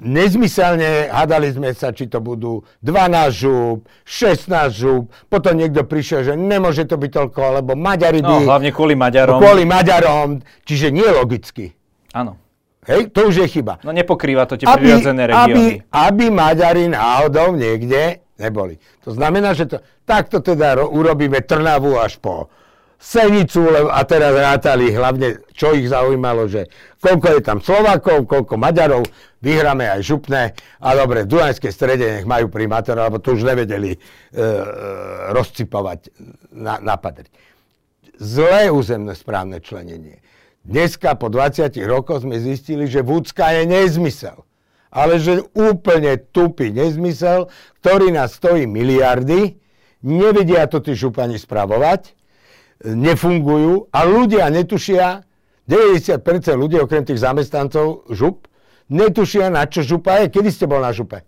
nezmyselne 0.00 1.12
hádali 1.12 1.52
sme 1.52 1.76
sa, 1.76 1.92
či 1.92 2.08
to 2.08 2.24
budú 2.24 2.64
12 2.80 3.28
žúb, 3.44 3.84
16 4.08 4.72
žúb, 4.72 5.12
potom 5.28 5.52
niekto 5.52 5.84
prišiel, 5.84 6.24
že 6.24 6.32
nemôže 6.32 6.88
to 6.88 6.96
byť 6.96 7.10
toľko, 7.12 7.60
lebo 7.60 7.76
Maďari 7.76 8.24
by... 8.24 8.32
No, 8.40 8.48
hlavne 8.48 8.72
kvôli 8.72 8.96
Maďarom. 8.96 9.36
Kvôli 9.36 9.68
Maďarom, 9.68 10.40
čiže 10.64 10.88
nie 10.88 11.04
logicky. 11.04 11.76
Áno. 12.16 12.40
Hej, 12.82 13.14
to 13.14 13.30
už 13.30 13.46
je 13.46 13.48
chyba. 13.48 13.78
No 13.86 13.94
nepokrýva 13.94 14.42
to 14.50 14.58
tie 14.58 14.66
prirodzené 14.66 15.30
regióny. 15.30 15.86
Aby, 15.86 15.86
aby 15.94 16.24
Maďari 16.34 16.90
náhodou 16.90 17.54
niekde 17.54 18.26
neboli. 18.34 18.82
To 19.06 19.14
znamená, 19.14 19.54
že 19.54 19.70
to, 19.70 19.78
takto 20.02 20.42
teda 20.42 20.82
ro, 20.82 20.90
urobíme 20.90 21.46
Trnavu 21.46 21.94
až 21.94 22.18
po 22.18 22.50
Senicu, 23.02 23.66
a 23.90 23.98
teraz 24.06 24.30
rátali 24.30 24.94
hlavne, 24.94 25.42
čo 25.50 25.74
ich 25.74 25.90
zaujímalo, 25.90 26.46
že 26.46 26.70
koľko 27.02 27.26
je 27.34 27.40
tam 27.42 27.58
Slovákov, 27.58 28.30
koľko 28.30 28.54
Maďarov, 28.54 29.02
vyhráme 29.42 29.90
aj 29.90 30.00
župné 30.06 30.42
a 30.78 30.88
dobre, 30.94 31.26
v 31.26 31.34
Dunajskej 31.34 31.72
strede 31.74 32.06
nech 32.06 32.26
majú 32.30 32.46
primátora, 32.46 33.10
lebo 33.10 33.18
to 33.18 33.34
už 33.34 33.42
nevedeli 33.42 33.90
e, 33.90 33.98
e, 33.98 34.42
rozcipovať, 35.34 36.14
na, 36.54 36.78
napadriť. 36.78 37.30
Zlé 38.22 38.70
územné 38.70 39.18
správne 39.18 39.58
členenie. 39.58 40.22
Dneska 40.62 41.18
po 41.18 41.26
20 41.26 41.74
rokoch 41.90 42.22
sme 42.22 42.38
zistili, 42.38 42.86
že 42.86 43.02
Vúcka 43.02 43.50
je 43.50 43.66
nezmysel. 43.66 44.46
Ale 44.92 45.18
že 45.18 45.42
úplne 45.56 46.20
tupý 46.20 46.70
nezmysel, 46.70 47.50
ktorý 47.80 48.12
nás 48.14 48.36
stojí 48.36 48.68
miliardy, 48.68 49.58
nevedia 50.04 50.68
to 50.68 50.84
tí 50.84 50.92
župani 50.92 51.40
spravovať, 51.40 52.12
nefungujú 52.84 53.88
a 53.90 54.04
ľudia 54.04 54.46
netušia, 54.52 55.24
90% 55.66 56.20
ľudí 56.58 56.76
okrem 56.78 57.06
tých 57.06 57.22
zamestnancov 57.22 58.04
žup, 58.12 58.50
netušia 58.92 59.48
na 59.48 59.64
čo 59.64 59.80
župa 59.80 60.22
je. 60.22 60.30
Kedy 60.30 60.50
ste 60.52 60.68
bol 60.68 60.82
na 60.82 60.92
župe? 60.92 61.24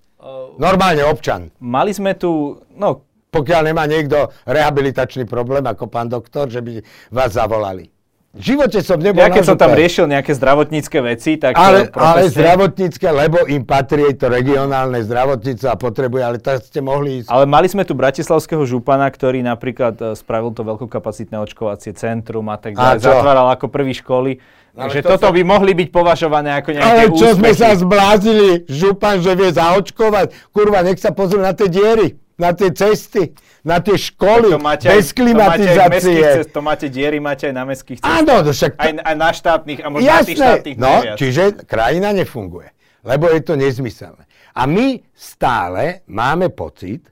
Normálne 0.61 1.03
občan. 1.09 1.51
Mali 1.59 1.91
sme 1.91 2.15
tu, 2.15 2.61
no... 2.77 3.11
Pokiaľ 3.35 3.67
nemá 3.67 3.83
niekto 3.91 4.31
rehabilitačný 4.47 5.27
problém 5.27 5.67
ako 5.67 5.91
pán 5.91 6.07
doktor, 6.07 6.47
že 6.47 6.63
by 6.63 6.79
vás 7.11 7.35
zavolali. 7.35 7.91
V 8.35 8.43
živote 8.43 8.83
som 8.83 8.99
nebol 8.99 9.23
Ja 9.23 9.31
keď 9.31 9.47
som 9.47 9.55
tam 9.55 9.79
riešil 9.79 10.11
nejaké 10.11 10.35
zdravotnícke 10.35 10.99
veci, 11.07 11.39
tak... 11.39 11.55
Ale, 11.55 11.87
profesne... 11.87 12.03
ale 12.03 12.21
zdravotnícke, 12.35 13.07
lebo 13.07 13.39
im 13.47 13.63
patrí 13.63 14.11
to 14.19 14.27
regionálne 14.27 14.99
zdravotníctvo 15.07 15.71
a 15.71 15.79
potrebuje, 15.79 16.23
ale 16.27 16.37
tak 16.43 16.67
ste 16.67 16.83
mohli 16.83 17.23
ísť... 17.23 17.31
Ale 17.31 17.47
mali 17.47 17.71
sme 17.71 17.87
tu 17.87 17.95
bratislavského 17.95 18.67
župana, 18.67 19.07
ktorý 19.07 19.39
napríklad 19.47 19.95
e, 20.03 20.05
spravil 20.19 20.51
to 20.51 20.67
veľkokapacitné 20.67 21.39
očkovacie 21.47 21.95
centrum 21.95 22.51
a 22.51 22.59
tak 22.59 22.75
ďalej. 22.75 23.07
Zatváral 23.07 23.55
ako 23.55 23.71
prvý 23.71 23.95
školy. 23.95 24.43
No, 24.75 24.91
Takže 24.91 25.07
to 25.07 25.09
toto 25.15 25.31
sa... 25.31 25.35
by 25.39 25.43
mohli 25.47 25.73
byť 25.79 25.89
považované 25.95 26.59
ako 26.59 26.75
nejaké 26.75 26.91
Ale 26.91 27.03
čo 27.15 27.31
úspechy. 27.31 27.39
sme 27.39 27.51
sa 27.55 27.71
zblázili, 27.79 28.67
župan, 28.67 29.23
že 29.23 29.31
vie 29.39 29.55
zaočkovať. 29.55 30.51
Kurva, 30.51 30.83
nech 30.83 30.99
sa 30.99 31.15
pozrú 31.15 31.39
na 31.39 31.55
tie 31.55 31.71
diery 31.71 32.19
na 32.35 32.51
tie 32.51 32.71
cesty, 32.75 33.31
na 33.63 33.79
tie 33.79 33.95
školy, 33.95 34.51
to 34.51 34.61
máte 34.61 34.87
bez 34.91 35.11
aj, 35.11 35.15
klimatizácie. 35.15 35.79
To 35.79 36.21
máte, 36.21 36.35
cest, 36.37 36.49
to 36.51 36.61
máte 36.61 36.87
diery, 36.91 37.19
máte 37.23 37.45
aj 37.49 37.55
na 37.55 37.65
mestských 37.65 37.99
cestách. 38.03 38.19
Áno, 38.21 38.35
no 38.43 38.51
však... 38.51 38.73
Aj, 38.77 38.91
aj 38.91 39.17
na 39.17 39.31
štátnych 39.31 39.81
a 39.81 39.87
možno 39.89 40.07
Jasné. 40.07 40.19
na 40.19 40.27
tých 40.27 40.39
štátnych 40.39 40.77
No, 40.77 40.93
najviac. 40.99 41.17
čiže 41.17 41.43
krajina 41.65 42.09
nefunguje, 42.11 42.69
lebo 43.07 43.31
je 43.31 43.41
to 43.41 43.55
nezmyselné. 43.55 44.25
A 44.55 44.63
my 44.67 44.99
stále 45.15 46.03
máme 46.11 46.51
pocit, 46.51 47.07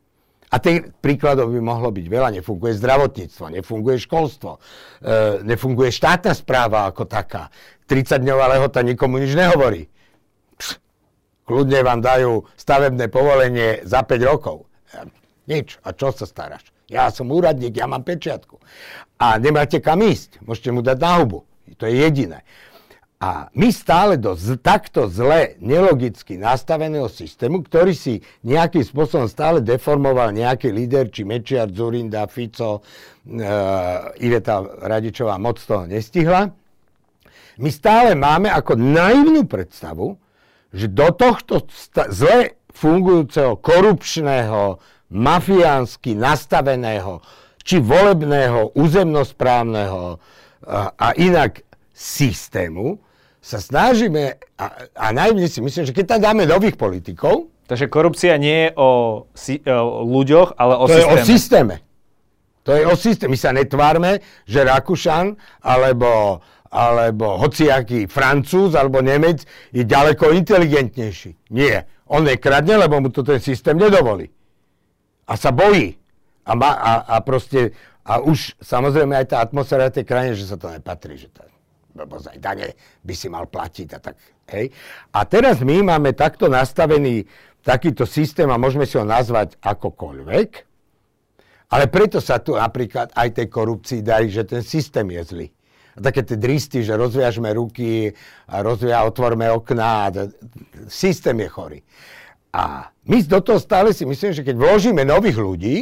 a 0.53 0.61
tých 0.61 0.93
príkladov 1.01 1.49
by 1.49 1.65
mohlo 1.65 1.89
byť 1.89 2.07
veľa, 2.13 2.29
nefunguje 2.37 2.77
zdravotníctvo, 2.77 3.57
nefunguje 3.57 3.97
školstvo, 4.05 4.61
e, 5.01 5.41
nefunguje 5.49 5.89
štátna 5.89 6.37
správa 6.37 6.85
ako 6.93 7.09
taká. 7.09 7.49
30-dňová 7.89 8.53
lehota 8.53 8.85
nikomu 8.85 9.17
nič 9.17 9.33
nehovorí. 9.33 9.89
Pš, 10.61 10.77
kľudne 11.49 11.81
vám 11.81 12.05
dajú 12.05 12.45
stavebné 12.61 13.09
povolenie 13.09 13.81
za 13.89 14.05
5 14.05 14.29
rokov 14.29 14.69
nič. 15.49 15.79
A 15.83 15.93
čo 15.93 16.13
sa 16.13 16.25
staráš? 16.29 16.69
Ja 16.93 17.09
som 17.09 17.33
úradník, 17.33 17.73
ja 17.77 17.89
mám 17.89 18.05
pečiatku. 18.05 18.61
A 19.17 19.41
nemáte 19.41 19.81
kam 19.81 20.05
ísť. 20.05 20.45
Môžete 20.45 20.71
mu 20.75 20.81
dať 20.85 20.99
na 21.01 21.13
hubu. 21.21 21.49
To 21.81 21.89
je 21.89 21.95
jediné. 22.05 22.45
A 23.23 23.47
my 23.55 23.71
stále 23.71 24.19
do 24.19 24.35
z, 24.35 24.59
takto 24.59 25.07
zle, 25.07 25.55
nelogicky 25.63 26.35
nastaveného 26.35 27.07
systému, 27.07 27.63
ktorý 27.63 27.95
si 27.95 28.19
nejakým 28.43 28.83
spôsobom 28.83 29.31
stále 29.31 29.63
deformoval 29.63 30.35
nejaký 30.35 30.75
líder, 30.75 31.07
či 31.07 31.23
Mečiar, 31.23 31.71
Zurinda, 31.71 32.27
Fico, 32.27 32.83
e, 33.23 33.47
Iveta 34.27 34.67
Radičová 34.67 35.39
moc 35.39 35.63
toho 35.63 35.87
nestihla, 35.87 36.51
my 37.63 37.71
stále 37.71 38.19
máme 38.19 38.51
ako 38.51 38.75
naivnú 38.75 39.47
predstavu, 39.47 40.19
že 40.75 40.91
do 40.91 41.13
tohto 41.15 41.63
sta- 41.71 42.11
zle 42.11 42.59
fungujúceho, 42.73 43.57
korupčného, 43.61 44.81
mafiánsky 45.13 46.17
nastaveného, 46.17 47.21
či 47.63 47.79
volebného, 47.79 48.75
územnosprávneho 48.75 50.19
a, 50.67 50.91
a 50.97 51.09
inak 51.15 51.63
systému, 51.93 52.99
sa 53.43 53.59
snažíme, 53.59 54.39
a, 54.55 54.67
a 54.95 55.07
najmä 55.11 55.51
si 55.51 55.59
myslím, 55.59 55.85
že 55.87 55.95
keď 55.95 56.17
tam 56.17 56.21
dáme 56.31 56.43
nových 56.47 56.79
politikov... 56.79 57.51
Takže 57.67 57.91
korupcia 57.91 58.39
nie 58.39 58.69
je 58.69 58.71
o, 58.79 58.91
si, 59.35 59.59
o 59.67 60.07
ľuďoch, 60.07 60.55
ale 60.59 60.75
o 60.79 60.87
to 60.87 60.95
systéme. 60.95 61.03
To 61.03 61.11
je 61.11 61.11
o 61.11 61.27
systéme. 61.27 61.75
To 62.63 62.71
je 62.79 62.83
o 62.87 62.95
systéme. 62.95 63.31
My 63.35 63.39
sa 63.41 63.51
netvárme, 63.51 64.13
že 64.47 64.63
Rakúšan 64.63 65.35
alebo, 65.63 66.39
alebo 66.71 67.43
hociaký 67.43 68.07
Francúz 68.07 68.79
alebo 68.79 69.03
Nemec 69.03 69.43
je 69.75 69.83
ďaleko 69.83 70.31
inteligentnejší. 70.39 71.51
Nie. 71.51 71.91
On 72.13 72.21
nekradne, 72.21 72.77
lebo 72.77 73.01
mu 73.01 73.09
to 73.09 73.25
ten 73.25 73.41
systém 73.41 73.73
nedovolí 73.75 74.29
a 75.27 75.33
sa 75.39 75.49
bojí. 75.49 75.97
A, 76.43 76.53
má, 76.59 76.75
a, 76.75 76.93
a 77.07 77.17
proste, 77.23 77.71
a 78.03 78.19
už 78.19 78.59
samozrejme 78.59 79.15
aj 79.15 79.27
tá 79.31 79.37
atmosféra 79.41 79.95
tej 79.95 80.03
krajine, 80.03 80.35
že 80.35 80.51
sa 80.51 80.59
to 80.59 80.67
nepatrí, 80.69 81.15
že 81.15 81.31
to, 81.31 81.47
lebo 81.95 82.19
aj 82.19 82.39
dane 82.43 82.75
by 83.07 83.15
si 83.15 83.31
mal 83.31 83.47
platiť 83.47 83.89
a 83.95 83.99
tak, 84.03 84.19
hej. 84.51 84.75
A 85.15 85.23
teraz 85.23 85.63
my 85.63 85.87
máme 85.87 86.11
takto 86.19 86.51
nastavený 86.51 87.31
takýto 87.63 88.03
systém 88.11 88.51
a 88.51 88.59
môžeme 88.59 88.91
si 88.91 88.99
ho 88.99 89.07
nazvať 89.07 89.55
akokoľvek, 89.63 90.49
ale 91.73 91.85
preto 91.87 92.19
sa 92.19 92.43
tu 92.43 92.59
napríklad 92.59 93.15
aj 93.15 93.39
tej 93.39 93.47
korupcii 93.47 94.01
darí, 94.03 94.27
že 94.29 94.43
ten 94.45 94.67
systém 94.67 95.07
je 95.15 95.23
zlý. 95.23 95.49
A 95.93 95.99
také 96.01 96.25
tie 96.25 96.41
dristy, 96.41 96.81
že 96.81 96.97
rozviažme 96.97 97.53
ruky 97.53 98.17
a 98.49 98.65
rozvia, 98.65 99.05
otvorme 99.05 99.53
okná. 99.53 100.09
Systém 100.89 101.37
je 101.45 101.49
chorý. 101.49 101.81
A 102.53 102.93
my 103.09 103.25
do 103.25 103.41
toho 103.41 103.61
stále 103.61 103.93
si 103.97 104.05
myslím, 104.05 104.33
že 104.33 104.45
keď 104.45 104.57
vložíme 104.57 105.05
nových 105.05 105.37
ľudí, 105.41 105.77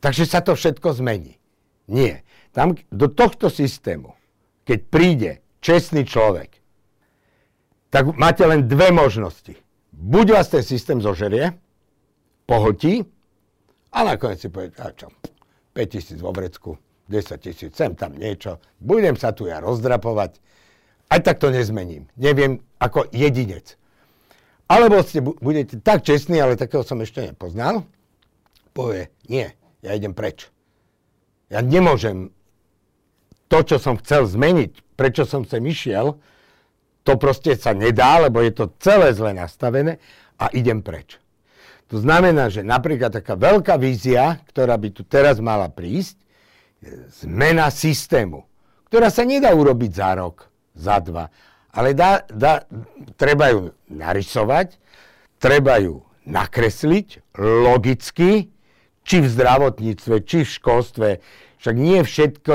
takže 0.00 0.24
sa 0.24 0.40
to 0.40 0.56
všetko 0.56 0.96
zmení. 1.00 1.36
Nie. 1.88 2.24
Tam 2.56 2.76
do 2.88 3.08
tohto 3.08 3.52
systému, 3.52 4.16
keď 4.64 4.78
príde 4.88 5.30
čestný 5.60 6.08
človek, 6.08 6.60
tak 7.90 8.14
máte 8.16 8.46
len 8.46 8.64
dve 8.70 8.94
možnosti. 8.94 9.58
buď 10.00 10.26
vás 10.32 10.48
ten 10.48 10.62
systém 10.62 11.00
zožerie, 11.00 11.52
pohltí, 12.46 13.04
a 13.92 14.06
nakoniec 14.06 14.40
si 14.40 14.48
povie, 14.48 14.70
a 14.78 14.94
čo, 14.94 15.10
5 15.74 15.92
tisíc 15.92 16.18
vo 16.22 16.32
vrecku, 16.32 16.78
10 17.10 17.42
tisíc, 17.42 17.74
sem 17.74 17.98
tam 17.98 18.14
niečo, 18.14 18.62
budem 18.78 19.18
sa 19.18 19.34
tu 19.34 19.50
ja 19.50 19.58
rozdrapovať, 19.58 20.38
aj 21.10 21.20
tak 21.26 21.42
to 21.42 21.50
nezmením. 21.50 22.06
Neviem, 22.14 22.62
ako 22.78 23.10
jedinec. 23.10 23.74
Alebo 24.70 25.02
ste, 25.02 25.18
budete 25.18 25.82
tak 25.82 26.06
čestní, 26.06 26.38
ale 26.38 26.54
takého 26.54 26.86
som 26.86 27.02
ešte 27.02 27.26
nepoznal, 27.26 27.82
povie, 28.70 29.10
nie, 29.26 29.50
ja 29.82 29.98
idem 29.98 30.14
preč. 30.14 30.46
Ja 31.50 31.58
nemôžem 31.58 32.30
to, 33.50 33.66
čo 33.66 33.82
som 33.82 33.98
chcel 33.98 34.30
zmeniť, 34.30 34.94
prečo 34.94 35.26
som 35.26 35.42
sem 35.42 35.66
išiel, 35.66 36.22
to 37.02 37.18
proste 37.18 37.58
sa 37.58 37.74
nedá, 37.74 38.22
lebo 38.22 38.38
je 38.38 38.54
to 38.54 38.70
celé 38.78 39.10
zle 39.10 39.34
nastavené 39.34 39.98
a 40.38 40.46
idem 40.54 40.78
preč. 40.78 41.18
To 41.90 41.98
znamená, 41.98 42.46
že 42.54 42.62
napríklad 42.62 43.10
taká 43.10 43.34
veľká 43.34 43.74
vízia, 43.74 44.38
ktorá 44.54 44.78
by 44.78 44.94
tu 44.94 45.02
teraz 45.02 45.42
mala 45.42 45.66
prísť, 45.66 46.22
zmena 47.22 47.68
systému, 47.68 48.48
ktorá 48.88 49.12
sa 49.12 49.22
nedá 49.28 49.52
urobiť 49.52 49.92
za 49.92 50.10
rok, 50.16 50.48
za 50.74 50.98
dva, 51.00 51.28
ale 51.70 51.94
dá, 51.94 52.24
dá, 52.26 52.66
treba 53.14 53.52
ju 53.52 53.70
narysovať, 53.86 54.80
treba 55.38 55.78
ju 55.78 56.02
nakresliť 56.26 57.36
logicky, 57.38 58.50
či 59.00 59.16
v 59.24 59.26
zdravotníctve, 59.26 60.14
či 60.22 60.44
v 60.44 60.54
školstve. 60.60 61.08
Však 61.60 61.76
nie 61.76 62.00
všetko, 62.04 62.52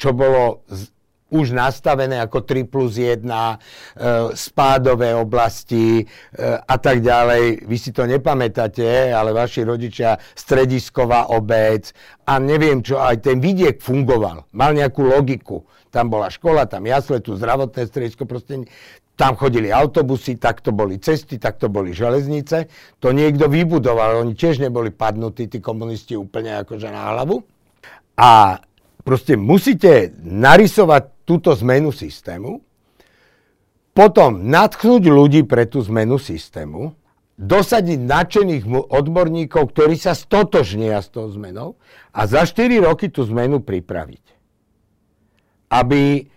čo 0.00 0.10
bolo 0.16 0.64
už 1.28 1.52
nastavené 1.52 2.16
ako 2.24 2.40
3 2.40 2.64
plus 2.64 2.96
1, 2.96 3.20
e, 3.24 3.56
spádové 4.32 5.12
oblasti 5.12 6.00
e, 6.00 6.04
a 6.48 6.76
tak 6.80 7.04
ďalej. 7.04 7.68
Vy 7.68 7.76
si 7.76 7.90
to 7.92 8.08
nepamätáte, 8.08 9.12
ale 9.12 9.36
vaši 9.36 9.64
rodičia 9.64 10.16
stredisková 10.32 11.28
obec 11.28 11.92
a 12.24 12.40
neviem 12.40 12.80
čo, 12.80 12.96
aj 12.96 13.28
ten 13.28 13.44
vidiek 13.44 13.76
fungoval. 13.76 14.48
Mal 14.56 14.72
nejakú 14.72 15.04
logiku. 15.04 15.68
Tam 15.88 16.12
bola 16.12 16.28
škola, 16.28 16.68
tam 16.68 16.84
jasle, 16.84 17.20
tu 17.24 17.32
zdravotné 17.36 17.88
stredisko, 17.88 18.28
proste 18.28 18.68
tam 19.18 19.34
chodili 19.34 19.72
autobusy, 19.72 20.38
takto 20.38 20.70
boli 20.70 21.02
cesty, 21.02 21.42
takto 21.42 21.66
boli 21.66 21.90
železnice. 21.90 22.70
To 23.02 23.10
niekto 23.10 23.50
vybudoval, 23.50 24.22
oni 24.22 24.38
tiež 24.38 24.62
neboli 24.62 24.94
padnutí, 24.94 25.50
tí 25.50 25.58
komunisti 25.58 26.14
úplne 26.14 26.62
akože 26.62 26.88
na 26.92 27.02
hlavu. 27.12 27.42
A 28.14 28.62
proste 29.08 29.40
musíte 29.40 30.12
narysovať 30.20 31.24
túto 31.24 31.56
zmenu 31.56 31.88
systému, 31.96 32.60
potom 33.96 34.44
nadchnúť 34.52 35.08
ľudí 35.08 35.48
pre 35.48 35.64
tú 35.64 35.80
zmenu 35.88 36.20
systému, 36.20 36.92
dosadiť 37.40 38.04
nadšených 38.04 38.68
odborníkov, 38.92 39.72
ktorí 39.72 39.96
sa 39.96 40.12
stotožnia 40.12 41.00
s 41.00 41.08
tou 41.08 41.24
zmenou 41.32 41.80
a 42.12 42.28
za 42.28 42.44
4 42.44 42.84
roky 42.84 43.08
tú 43.08 43.24
zmenu 43.24 43.64
pripraviť. 43.64 44.24
Aby 45.72 46.28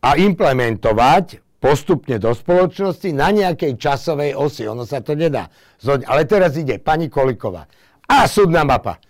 a 0.00 0.16
implementovať 0.16 1.44
postupne 1.58 2.16
do 2.22 2.30
spoločnosti 2.32 3.10
na 3.12 3.34
nejakej 3.34 3.76
časovej 3.76 4.32
osi. 4.32 4.64
Ono 4.70 4.86
sa 4.86 5.02
to 5.02 5.18
nedá. 5.18 5.50
Ale 5.84 6.22
teraz 6.24 6.54
ide 6.54 6.78
pani 6.78 7.10
Koliková. 7.10 7.66
A 8.06 8.30
súdna 8.30 8.62
mapa. 8.62 9.02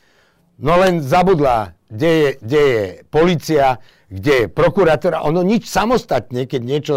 No 0.59 0.81
len 0.81 1.05
zabudla, 1.05 1.78
kde 1.89 2.11
je, 2.11 2.29
kde 2.41 2.61
je 2.61 2.85
policia, 3.09 3.81
kde 4.09 4.35
je 4.45 4.47
prokurátor, 4.49 5.17
ono 5.21 5.45
nič 5.45 5.69
samostatne, 5.69 6.45
keď 6.45 6.63
niečo 6.65 6.97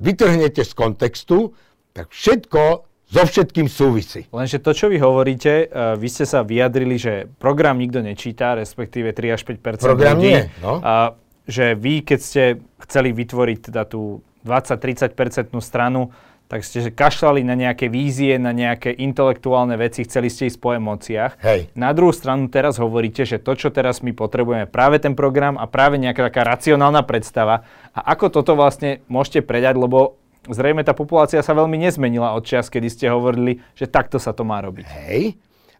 vytrhnete 0.00 0.64
z 0.64 0.72
kontextu, 0.72 1.52
tak 1.92 2.12
všetko 2.12 2.88
so 3.08 3.22
všetkým 3.24 3.72
súvisí. 3.72 4.28
Lenže 4.28 4.60
to, 4.60 4.76
čo 4.76 4.92
vy 4.92 5.00
hovoríte, 5.00 5.64
uh, 5.64 5.96
vy 5.96 6.08
ste 6.12 6.28
sa 6.28 6.44
vyjadrili, 6.44 7.00
že 7.00 7.12
program 7.40 7.80
nikto 7.80 8.04
nečíta, 8.04 8.52
respektíve 8.52 9.16
3 9.16 9.36
až 9.36 9.42
5 9.48 9.80
program 9.80 10.20
ľudí. 10.20 10.28
Nie, 10.28 10.40
no. 10.60 10.84
A 10.84 11.16
že 11.48 11.72
vy, 11.72 12.04
keď 12.04 12.20
ste 12.20 12.42
chceli 12.84 13.16
vytvoriť 13.16 13.72
teda 13.72 13.88
tú 13.88 14.20
20-30% 14.44 15.56
stranu, 15.64 16.12
tak 16.48 16.64
ste 16.64 16.80
že 16.80 16.90
kašľali 16.90 17.44
na 17.44 17.52
nejaké 17.52 17.92
vízie, 17.92 18.40
na 18.40 18.56
nejaké 18.56 18.88
intelektuálne 18.96 19.76
veci, 19.76 20.08
chceli 20.08 20.32
ste 20.32 20.48
ísť 20.48 20.58
po 20.58 20.72
emóciách. 20.72 21.36
Hej. 21.44 21.68
Na 21.76 21.92
druhú 21.92 22.10
stranu 22.10 22.48
teraz 22.48 22.80
hovoríte, 22.80 23.28
že 23.28 23.36
to, 23.36 23.52
čo 23.52 23.68
teraz 23.68 24.00
my 24.00 24.16
potrebujeme, 24.16 24.64
práve 24.64 24.96
ten 24.96 25.12
program 25.12 25.60
a 25.60 25.68
práve 25.68 26.00
nejaká 26.00 26.32
taká 26.32 26.48
racionálna 26.48 27.04
predstava. 27.04 27.68
A 27.92 28.16
ako 28.16 28.32
toto 28.40 28.56
vlastne 28.56 29.04
môžete 29.12 29.44
predať, 29.44 29.76
lebo 29.76 30.16
zrejme 30.48 30.80
tá 30.80 30.96
populácia 30.96 31.44
sa 31.44 31.52
veľmi 31.52 31.76
nezmenila 31.76 32.32
od 32.32 32.48
čas, 32.48 32.72
kedy 32.72 32.88
ste 32.88 33.12
hovorili, 33.12 33.60
že 33.76 33.84
takto 33.84 34.16
sa 34.16 34.32
to 34.32 34.40
má 34.48 34.64
robiť. 34.64 34.88
Hej, 34.88 35.36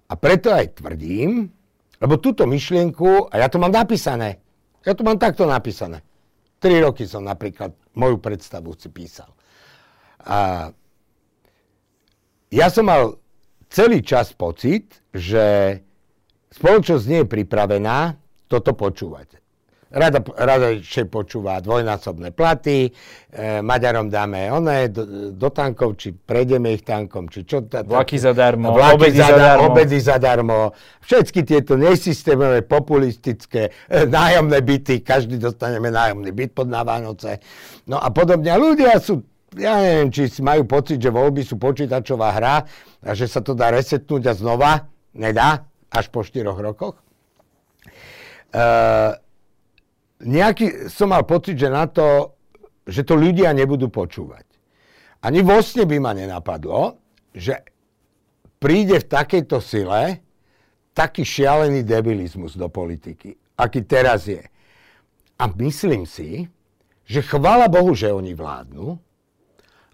a 0.09 0.12
preto 0.20 0.52
aj 0.52 0.85
tvrdím, 0.85 1.48
lebo 2.00 2.20
túto 2.20 2.44
myšlienku, 2.44 3.33
a 3.33 3.35
ja 3.40 3.48
to 3.48 3.57
mám 3.57 3.72
napísané, 3.72 4.40
ja 4.85 4.92
to 4.92 5.00
mám 5.00 5.16
takto 5.16 5.48
napísané. 5.48 6.04
Tri 6.61 6.76
roky 6.81 7.09
som 7.09 7.24
napríklad 7.24 7.72
moju 7.94 8.18
predstavu 8.18 8.74
si 8.74 8.90
písal. 8.90 9.38
A 10.24 10.70
ja 12.48 12.66
som 12.72 12.88
mal 12.88 13.20
celý 13.68 14.00
čas 14.00 14.33
pocit, 14.33 14.98
že 15.12 15.78
spoločnosť 16.52 17.04
nie 17.09 17.20
je 17.24 17.28
pripravená 17.28 18.16
toto 18.48 18.72
počúvať. 18.72 19.38
Rada, 19.88 20.20
rada 20.37 20.68
počúva 21.09 21.64
dvojnásobné 21.64 22.37
platy, 22.37 22.92
e, 23.33 23.64
Maďarom 23.64 24.12
dáme 24.12 24.52
one 24.52 24.92
do, 24.92 25.33
do 25.33 25.48
tankov, 25.48 25.96
či 25.96 26.12
prejdeme 26.12 26.76
ich 26.76 26.85
tankom, 26.85 27.24
či 27.33 27.48
čo. 27.48 27.64
Ta, 27.64 27.81
vlaky 27.88 28.20
zadarmo, 28.20 28.76
vlaky 28.76 29.00
obedy 29.00 29.16
zadarmo. 29.16 29.64
Obedy 29.72 29.98
zadarmo. 30.04 30.59
Všetky 31.00 31.40
tieto 31.40 31.81
nesystémové, 31.81 32.68
populistické 32.68 33.72
e, 33.88 34.04
nájomné 34.04 34.61
byty, 34.61 35.00
každý 35.00 35.40
dostaneme 35.40 35.88
nájomný 35.88 36.37
byt 36.37 36.52
pod 36.52 36.68
na 36.68 36.85
Vánoce. 36.85 37.40
No 37.88 37.96
a 37.96 38.12
podobne. 38.12 38.52
Ľudia 38.61 39.00
sú 39.00 39.24
ja 39.56 39.80
neviem, 39.80 40.12
či 40.12 40.28
majú 40.44 40.68
pocit, 40.68 41.00
že 41.00 41.08
voľby 41.08 41.40
sú 41.40 41.56
počítačová 41.56 42.37
hra 42.37 42.56
a 43.00 43.11
že 43.16 43.24
sa 43.24 43.40
to 43.40 43.56
dá 43.56 43.72
resetnúť 43.72 44.22
a 44.28 44.34
znova. 44.37 44.72
Nedá, 45.16 45.64
až 45.88 46.12
po 46.12 46.20
4 46.20 46.44
rokoch. 46.44 47.00
Uh, 48.52 49.16
nejaký, 50.20 50.92
som 50.92 51.12
mal 51.12 51.24
pocit, 51.24 51.56
že 51.56 51.72
na 51.72 51.88
to, 51.88 52.37
že 52.84 53.04
to 53.08 53.16
ľudia 53.16 53.52
nebudú 53.56 53.88
počúvať. 53.88 54.44
Ani 55.24 55.40
vo 55.40 55.58
sne 55.64 55.88
by 55.88 55.96
ma 55.98 56.12
nenapadlo, 56.12 57.00
že 57.32 57.61
príde 58.61 59.00
v 59.00 59.08
takejto 59.08 59.58
sile 59.64 60.22
taký 60.92 61.22
šialený 61.22 61.87
debilizmus 61.87 62.58
do 62.58 62.66
politiky, 62.68 63.34
aký 63.54 63.87
teraz 63.87 64.26
je. 64.26 64.42
A 65.38 65.44
myslím 65.46 66.02
si, 66.04 66.50
že 67.06 67.22
chvála 67.22 67.70
Bohu, 67.70 67.94
že 67.94 68.11
oni 68.11 68.34
vládnu, 68.34 68.98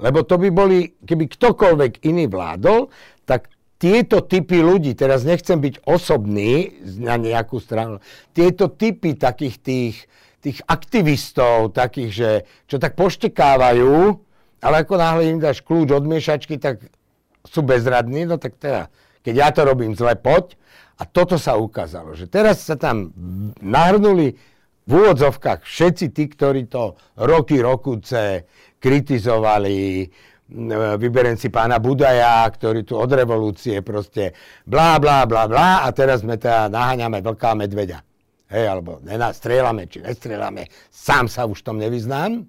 lebo 0.04 0.20
to 0.28 0.36
by 0.36 0.52
boli, 0.52 0.92
keby 1.00 1.32
ktokoľvek 1.32 2.04
iný 2.04 2.28
vládol, 2.28 2.92
tak 3.24 3.48
tieto 3.80 4.20
typy 4.20 4.60
ľudí, 4.60 4.92
teraz 4.92 5.24
nechcem 5.24 5.56
byť 5.56 5.88
osobný 5.88 6.76
na 7.00 7.16
nejakú 7.16 7.56
stranu, 7.56 8.04
tieto 8.36 8.68
typy 8.68 9.16
takých 9.16 9.56
tých, 9.64 9.96
tých 10.44 10.60
aktivistov, 10.68 11.72
takých, 11.72 12.10
že 12.12 12.30
čo 12.68 12.76
tak 12.76 13.00
poštekávajú, 13.00 14.20
ale 14.60 14.74
ako 14.84 14.94
náhle 15.00 15.32
im 15.32 15.40
dáš 15.40 15.64
kľúč 15.64 15.88
od 15.92 16.04
miešačky, 16.04 16.60
tak 16.60 16.84
sú 17.44 17.64
bezradní, 17.64 18.28
no 18.28 18.36
tak 18.36 18.60
teda, 18.60 18.92
keď 19.24 19.34
ja 19.36 19.48
to 19.52 19.64
robím 19.64 19.96
zle, 19.96 20.16
poď. 20.16 20.56
A 20.94 21.02
toto 21.10 21.42
sa 21.42 21.58
ukázalo, 21.58 22.14
že 22.14 22.30
teraz 22.30 22.62
sa 22.62 22.78
tam 22.78 23.10
nahrnuli 23.58 24.38
v 24.84 24.90
úvodzovkách 24.92 25.66
všetci 25.66 26.06
tí, 26.14 26.24
ktorí 26.30 26.70
to 26.70 26.94
roky, 27.18 27.58
rokuce 27.58 28.46
kritizovali, 28.84 30.04
vyberiem 31.00 31.40
si 31.40 31.48
pána 31.48 31.80
Budaja, 31.80 32.44
ktorý 32.52 32.84
tu 32.84 33.00
od 33.00 33.08
revolúcie 33.08 33.80
proste 33.80 34.36
blá, 34.68 35.00
blá, 35.00 35.24
blá, 35.24 35.48
blá 35.48 35.68
a 35.82 35.88
teraz 35.96 36.20
sme 36.20 36.36
teda 36.36 36.68
naháňame 36.68 37.24
vlká 37.24 37.56
medveďa. 37.56 38.04
Hej, 38.52 38.64
alebo 38.68 39.00
nenastrieľame, 39.00 39.88
či 39.88 40.04
nestrieľame, 40.04 40.68
sám 40.92 41.32
sa 41.32 41.48
už 41.48 41.64
tom 41.64 41.80
nevyznám. 41.80 42.44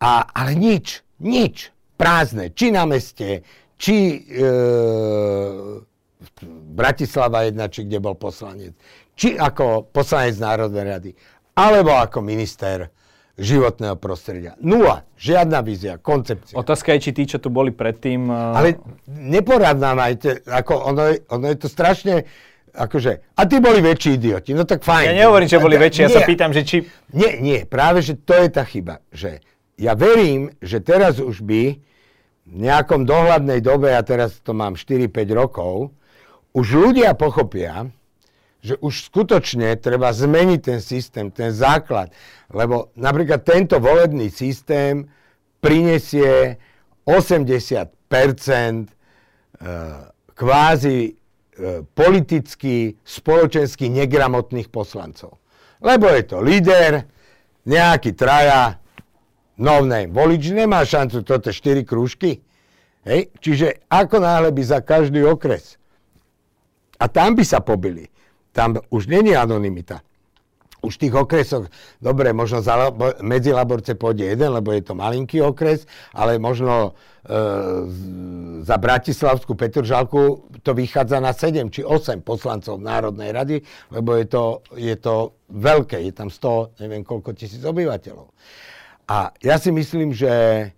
A, 0.00 0.24
ale 0.32 0.56
nič, 0.56 1.04
nič, 1.20 1.76
prázdne, 2.00 2.48
či 2.56 2.72
na 2.72 2.88
meste, 2.88 3.44
či 3.76 4.16
e, 4.16 4.44
Bratislava 6.72 7.44
jedna, 7.44 7.68
či 7.68 7.84
kde 7.84 8.00
bol 8.00 8.16
poslanec, 8.16 8.72
či 9.12 9.36
ako 9.36 9.92
poslanec 9.92 10.40
Národnej 10.40 10.84
rady, 10.88 11.10
alebo 11.52 11.92
ako 11.92 12.24
minister 12.24 12.95
životného 13.36 14.00
prostredia. 14.00 14.56
Nula. 14.64 15.04
Žiadna 15.20 15.60
vízia, 15.60 16.00
koncepcia. 16.00 16.56
Otázka 16.56 16.96
je, 16.96 16.98
či 17.08 17.10
tí, 17.12 17.22
čo 17.28 17.36
tu 17.36 17.52
boli 17.52 17.68
predtým... 17.72 18.32
Uh... 18.32 18.56
Ale 18.56 18.68
neporad 19.06 19.76
nám 19.76 20.00
aj, 20.00 20.44
ako 20.48 20.72
ono, 20.72 21.02
je, 21.12 21.14
ono 21.28 21.46
je 21.52 21.56
to 21.60 21.68
strašne, 21.68 22.24
akože, 22.72 23.36
a 23.36 23.40
tí 23.44 23.56
boli 23.60 23.84
väčší 23.84 24.16
idioti, 24.16 24.56
no 24.56 24.64
tak 24.64 24.84
fajn. 24.84 25.12
Ja 25.12 25.16
nehovorím, 25.24 25.48
že 25.48 25.60
boli 25.60 25.76
väčší, 25.76 26.08
ja 26.08 26.12
sa 26.12 26.24
pýtam, 26.24 26.52
že 26.52 26.64
či... 26.64 26.88
Nie, 27.12 27.40
nie, 27.40 27.64
práve, 27.68 28.00
že 28.00 28.16
to 28.16 28.36
je 28.36 28.48
tá 28.48 28.64
chyba, 28.64 29.04
že 29.12 29.44
ja 29.76 29.92
verím, 29.92 30.52
že 30.64 30.80
teraz 30.80 31.20
už 31.20 31.44
by 31.44 31.76
v 32.46 32.54
nejakom 32.56 33.04
dohľadnej 33.04 33.60
dobe, 33.60 33.92
a 33.92 34.00
teraz 34.00 34.40
to 34.40 34.56
mám 34.56 34.80
4-5 34.80 35.12
rokov, 35.36 35.92
už 36.56 36.66
ľudia 36.72 37.12
pochopia, 37.12 37.92
že 38.64 38.74
už 38.82 39.12
skutočne 39.12 39.78
treba 39.78 40.10
zmeniť 40.10 40.60
ten 40.60 40.80
systém, 40.82 41.30
ten 41.30 41.54
základ. 41.54 42.10
Lebo 42.50 42.90
napríklad 42.98 43.46
tento 43.46 43.78
volebný 43.78 44.32
systém 44.32 45.06
prinesie 45.60 46.58
80 47.06 48.10
kvázi 50.36 50.98
e, 51.06 51.12
politicky, 51.96 53.00
spoločensky 53.00 53.88
negramotných 53.88 54.68
poslancov. 54.68 55.40
Lebo 55.80 56.10
je 56.12 56.22
to 56.28 56.38
líder, 56.44 57.08
nejaký 57.66 58.14
traja, 58.14 58.78
no 59.58 59.82
name. 59.82 60.12
Volič 60.12 60.52
nemá 60.52 60.84
šancu 60.86 61.24
toto 61.24 61.50
4 61.50 61.82
krúžky. 61.82 62.44
Hej? 63.02 63.32
Čiže 63.40 63.86
ako 63.90 64.22
náhle 64.22 64.50
by 64.52 64.62
za 64.62 64.78
každý 64.84 65.24
okres. 65.24 65.80
A 66.96 67.08
tam 67.10 67.36
by 67.36 67.44
sa 67.44 67.60
pobili. 67.60 68.08
Tam 68.56 68.80
už 68.88 69.12
není 69.12 69.36
anonimita 69.36 70.00
už 70.86 71.02
v 71.02 71.02
tých 71.08 71.14
okresoch, 71.18 71.64
dobre, 71.98 72.30
možno 72.30 72.62
za, 72.62 72.94
medzi 73.18 73.50
Laborce 73.50 73.98
pôjde 73.98 74.30
jeden, 74.30 74.54
lebo 74.54 74.70
je 74.70 74.86
to 74.86 74.94
malinký 74.94 75.42
okres, 75.42 75.88
ale 76.14 76.38
možno 76.38 76.94
e, 77.26 77.40
za 78.62 78.76
Bratislavskú 78.78 79.58
Petržalku 79.58 80.46
to 80.62 80.70
vychádza 80.78 81.18
na 81.18 81.34
7 81.34 81.74
či 81.74 81.82
8 81.82 82.22
poslancov 82.22 82.78
Národnej 82.78 83.34
rady, 83.34 83.56
lebo 83.90 84.14
je 84.14 84.26
to, 84.30 84.44
je 84.78 84.94
to 84.94 85.34
veľké, 85.50 85.98
je 86.06 86.12
tam 86.14 86.30
100, 86.30 86.78
neviem 86.86 87.02
koľko 87.02 87.34
tisíc 87.34 87.60
obyvateľov. 87.66 88.30
A 89.10 89.34
ja 89.42 89.58
si 89.58 89.74
myslím, 89.74 90.14
že, 90.14 90.70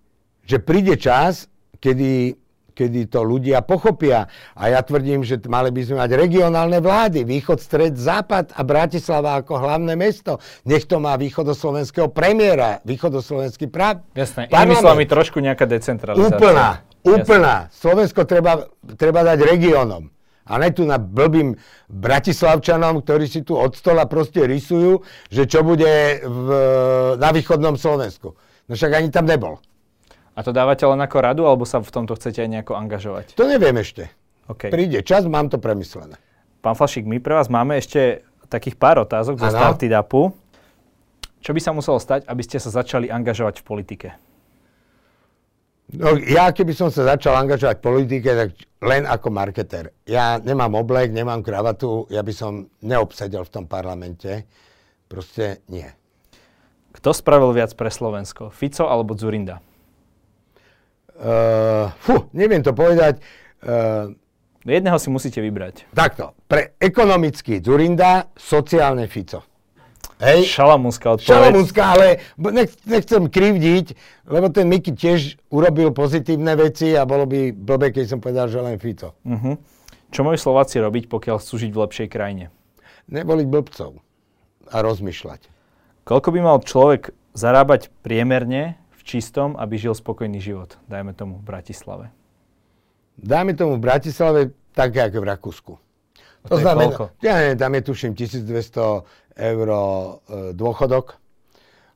že 0.45 0.57
príde 0.61 0.97
čas, 0.97 1.49
kedy 1.81 2.37
kedy 2.79 3.11
to 3.11 3.27
ľudia 3.27 3.67
pochopia. 3.67 4.31
A 4.55 4.71
ja 4.71 4.79
tvrdím, 4.87 5.27
že 5.27 5.43
mali 5.51 5.75
by 5.75 5.83
sme 5.83 5.97
mať 6.07 6.15
regionálne 6.15 6.79
vlády, 6.79 7.27
východ, 7.27 7.59
stred, 7.59 7.99
západ 7.99 8.55
a 8.55 8.63
Bratislava 8.63 9.43
ako 9.43 9.59
hlavné 9.59 9.99
mesto. 9.99 10.39
Nech 10.63 10.87
to 10.87 11.03
má 11.03 11.19
východoslovenského 11.19 12.07
premiéra, 12.15 12.79
východoslovenský 12.87 13.67
práv. 13.67 14.07
Jasné, 14.15 14.47
inými 14.47 14.79
slovami 14.79 15.11
trošku 15.11 15.43
nejaká 15.43 15.67
decentralizácia. 15.67 16.39
Úplná, 16.39 16.69
úplná. 17.03 17.57
Jasné. 17.67 17.75
Slovensko 17.83 18.23
treba, 18.23 18.71
treba 18.95 19.27
dať 19.27 19.43
regiónom. 19.43 20.15
A 20.49 20.57
ne 20.57 20.73
tu 20.73 20.89
na 20.89 20.97
blbým 20.97 21.61
bratislavčanom, 21.93 23.05
ktorí 23.05 23.29
si 23.29 23.45
tu 23.45 23.53
od 23.53 23.77
stola 23.77 24.09
proste 24.09 24.49
rysujú, 24.49 25.05
že 25.29 25.45
čo 25.45 25.61
bude 25.61 26.25
v, 26.25 26.49
na 27.21 27.29
východnom 27.37 27.77
Slovensku. 27.77 28.33
No 28.65 28.73
však 28.73 28.97
ani 28.97 29.13
tam 29.13 29.29
nebol. 29.29 29.61
A 30.39 30.47
to 30.47 30.55
dávate 30.55 30.87
len 30.87 31.03
ako 31.03 31.17
radu, 31.19 31.43
alebo 31.51 31.67
sa 31.67 31.83
v 31.83 31.91
tomto 31.91 32.15
chcete 32.15 32.47
aj 32.47 32.51
nejako 32.55 32.79
angažovať? 32.79 33.35
To 33.35 33.51
neviem 33.51 33.75
ešte. 33.83 34.07
Okay. 34.47 34.71
Príde 34.71 35.03
čas, 35.03 35.27
mám 35.27 35.51
to 35.51 35.59
premyslené. 35.59 36.15
Pán 36.63 36.79
Flašik, 36.79 37.11
my 37.11 37.19
pre 37.19 37.35
vás 37.35 37.51
máme 37.51 37.75
ešte 37.75 38.23
takých 38.47 38.79
pár 38.79 39.03
otázok 39.03 39.35
zo 39.35 39.51
Startidapu. 39.51 40.31
Čo 41.43 41.51
by 41.51 41.61
sa 41.61 41.75
muselo 41.75 41.99
stať, 41.99 42.23
aby 42.31 42.43
ste 42.47 42.63
sa 42.63 42.71
začali 42.71 43.11
angažovať 43.11 43.63
v 43.63 43.65
politike? 43.67 44.09
No, 45.91 46.15
ja 46.15 46.55
keby 46.55 46.71
som 46.71 46.89
sa 46.95 47.03
začal 47.17 47.35
angažovať 47.35 47.83
v 47.83 47.85
politike, 47.85 48.31
tak 48.31 48.51
len 48.87 49.11
ako 49.11 49.35
marketer. 49.35 49.91
Ja 50.07 50.39
nemám 50.39 50.79
oblek, 50.79 51.11
nemám 51.11 51.43
kravatu, 51.43 52.07
ja 52.15 52.23
by 52.23 52.31
som 52.31 52.71
neobsedel 52.79 53.43
v 53.43 53.53
tom 53.53 53.65
parlamente. 53.67 54.47
Proste 55.11 55.67
nie. 55.67 55.89
Kto 56.95 57.11
spravil 57.11 57.51
viac 57.57 57.75
pre 57.75 57.91
Slovensko? 57.91 58.55
Fico 58.55 58.87
alebo 58.87 59.19
Zurinda? 59.19 59.65
Uh, 61.19 61.91
fú, 61.99 62.31
neviem 62.31 62.63
to 62.63 62.71
povedať. 62.71 63.19
Uh, 63.61 64.15
Jedného 64.69 65.01
si 65.01 65.09
musíte 65.09 65.41
vybrať. 65.41 65.89
Takto. 65.97 66.37
Pre 66.45 66.77
ekonomický 66.77 67.65
Zurinda, 67.65 68.29
sociálne 68.37 69.09
Fico. 69.09 69.41
Hej. 70.19 70.51
Šalamúnska 70.51 71.15
odpoveď. 71.15 71.31
Šalamúnska, 71.31 71.83
ale 71.95 72.07
nech, 72.51 72.75
nechcem 72.85 73.31
krivdiť, 73.31 73.95
lebo 74.29 74.51
ten 74.51 74.67
Miky 74.67 74.93
tiež 74.93 75.39
urobil 75.49 75.95
pozitívne 75.95 76.59
veci 76.59 76.93
a 76.99 77.07
bolo 77.07 77.25
by 77.25 77.55
blbé, 77.55 77.95
keď 77.95 78.13
som 78.13 78.19
povedal, 78.19 78.51
že 78.51 78.59
len 78.59 78.83
Fico. 78.83 79.15
Uh-huh. 79.23 79.55
Čo 80.11 80.27
majú 80.27 80.35
Slováci 80.35 80.83
robiť, 80.83 81.07
pokiaľ 81.07 81.39
chcú 81.39 81.55
žiť 81.63 81.71
v 81.71 81.81
lepšej 81.87 82.09
krajine? 82.11 82.51
Nevoliť 83.09 83.47
blbcov 83.47 84.03
a 84.69 84.77
rozmýšľať. 84.83 85.49
Koľko 86.03 86.29
by 86.35 86.41
mal 86.43 86.59
človek 86.67 87.15
zarábať 87.33 87.89
priemerne, 88.03 88.75
čistom, 89.09 89.57
aby 89.57 89.81
žil 89.81 89.97
spokojný 89.97 90.37
život, 90.37 90.77
dajme 90.85 91.17
tomu 91.17 91.41
v 91.41 91.45
Bratislave? 91.49 92.13
Dajme 93.17 93.57
tomu 93.57 93.81
v 93.81 93.83
Bratislave 93.89 94.41
tak, 94.77 94.93
ako 94.93 95.25
v 95.25 95.27
Rakúsku. 95.33 95.73
To, 96.47 96.55
to 96.55 96.57
znamená, 96.61 96.93
koľko? 96.93 97.05
ja 97.25 97.35
neviem, 97.41 97.59
tam 97.59 97.73
je 97.75 97.83
tuším 97.83 98.13
1200 98.15 99.41
eur 99.41 99.69
e, 99.69 99.81
dôchodok 100.55 101.17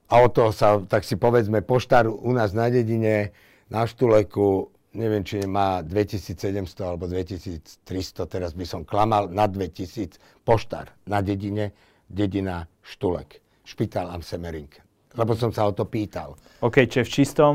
a 0.08 0.14
od 0.18 0.30
toho 0.32 0.50
sa, 0.50 0.80
tak 0.82 1.04
si 1.04 1.14
povedzme, 1.20 1.62
poštár 1.62 2.08
u 2.08 2.32
nás 2.32 2.56
na 2.56 2.72
dedine, 2.72 3.30
na 3.70 3.86
Štuleku, 3.86 4.72
neviem, 4.96 5.22
či 5.22 5.46
má 5.46 5.84
2700 5.84 6.74
alebo 6.82 7.06
2300, 7.06 8.26
teraz 8.26 8.50
by 8.56 8.64
som 8.66 8.80
klamal, 8.82 9.30
na 9.30 9.46
2000 9.46 10.18
poštár 10.42 10.90
na 11.06 11.22
dedine, 11.22 11.70
dedina 12.10 12.66
Štulek, 12.82 13.38
špitál 13.62 14.10
Am 14.10 14.26
Semering 14.26 14.91
lebo 15.16 15.36
som 15.36 15.52
sa 15.52 15.68
o 15.68 15.72
to 15.72 15.84
pýtal. 15.84 16.36
OK, 16.62 16.86
čo 16.88 17.02
je 17.02 17.06
v 17.08 17.12
čistom? 17.12 17.54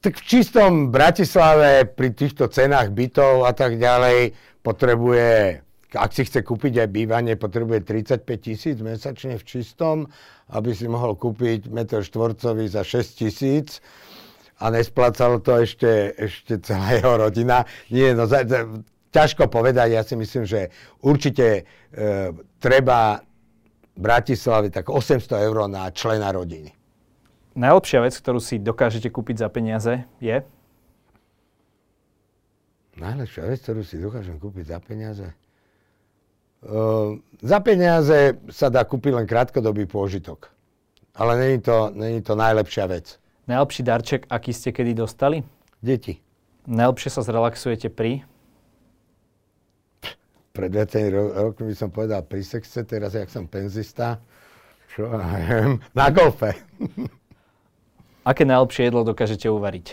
Tak 0.00 0.22
v 0.22 0.24
čistom 0.24 0.94
Bratislave 0.94 1.88
pri 1.88 2.14
týchto 2.14 2.46
cenách 2.46 2.94
bytov 2.94 3.48
a 3.48 3.52
tak 3.56 3.74
ďalej 3.80 4.32
potrebuje, 4.62 5.60
ak 5.94 6.10
si 6.14 6.22
chce 6.26 6.46
kúpiť 6.46 6.86
aj 6.86 6.88
bývanie, 6.90 7.34
potrebuje 7.34 7.82
35 7.86 8.22
tisíc 8.38 8.76
mesačne 8.78 9.34
v 9.34 9.44
čistom, 9.46 10.06
aby 10.54 10.70
si 10.76 10.86
mohol 10.86 11.18
kúpiť 11.18 11.72
metr 11.72 12.06
štvorcový 12.06 12.70
za 12.70 12.86
6 12.86 13.22
tisíc 13.24 13.82
a 14.62 14.70
nesplácalo 14.70 15.42
to 15.42 15.58
ešte, 15.58 16.14
ešte 16.16 16.62
celá 16.62 16.96
jeho 16.96 17.16
rodina. 17.18 17.66
Nie, 17.90 18.14
no 18.14 18.30
za, 18.30 18.46
za, 18.46 18.62
ťažko 19.10 19.48
povedať, 19.48 19.96
ja 19.96 20.02
si 20.04 20.14
myslím, 20.16 20.44
že 20.44 20.68
určite 21.00 21.46
e, 21.56 21.62
treba 22.60 23.20
Bratislave 23.96 24.68
tak 24.68 24.92
800 24.92 25.48
eur 25.48 25.66
na 25.72 25.88
člena 25.90 26.28
rodiny. 26.30 26.76
Najlepšia 27.56 28.04
vec, 28.04 28.14
ktorú 28.20 28.36
si 28.36 28.60
dokážete 28.60 29.08
kúpiť 29.08 29.40
za 29.40 29.48
peniaze, 29.48 30.04
je? 30.20 30.44
Najlepšia 33.00 33.44
vec, 33.48 33.58
ktorú 33.64 33.80
si 33.80 33.96
dokážem 33.96 34.36
kúpiť 34.36 34.76
za 34.76 34.78
peniaze? 34.84 35.28
Uh, 36.60 37.16
za 37.40 37.60
peniaze 37.64 38.36
sa 38.52 38.68
dá 38.68 38.84
kúpiť 38.84 39.12
len 39.16 39.26
krátkodobý 39.28 39.88
pôžitok. 39.88 40.52
Ale 41.16 41.40
není 41.40 41.58
to, 41.64 41.88
není 41.96 42.20
to 42.20 42.36
najlepšia 42.36 42.84
vec. 42.92 43.16
Najlepší 43.48 43.82
darček, 43.88 44.22
aký 44.28 44.52
ste 44.52 44.76
kedy 44.76 44.92
dostali? 44.92 45.40
Deti. 45.80 46.20
Najlepšie 46.68 47.08
sa 47.08 47.24
zrelaxujete 47.24 47.88
pri? 47.88 48.28
Pred 50.56 50.72
20 50.72 51.12
ro- 51.12 51.52
by 51.52 51.76
som 51.76 51.92
povedal 51.92 52.24
pri 52.24 52.40
sexe, 52.40 52.80
teraz 52.88 53.12
jak 53.12 53.28
som 53.28 53.44
penzista, 53.44 54.16
čo 54.96 55.12
neviem, 55.12 55.76
na 55.92 56.08
golfe. 56.08 56.56
Aké 58.30 58.48
najlepšie 58.48 58.88
jedlo 58.88 59.04
dokážete 59.04 59.52
uvariť? 59.52 59.86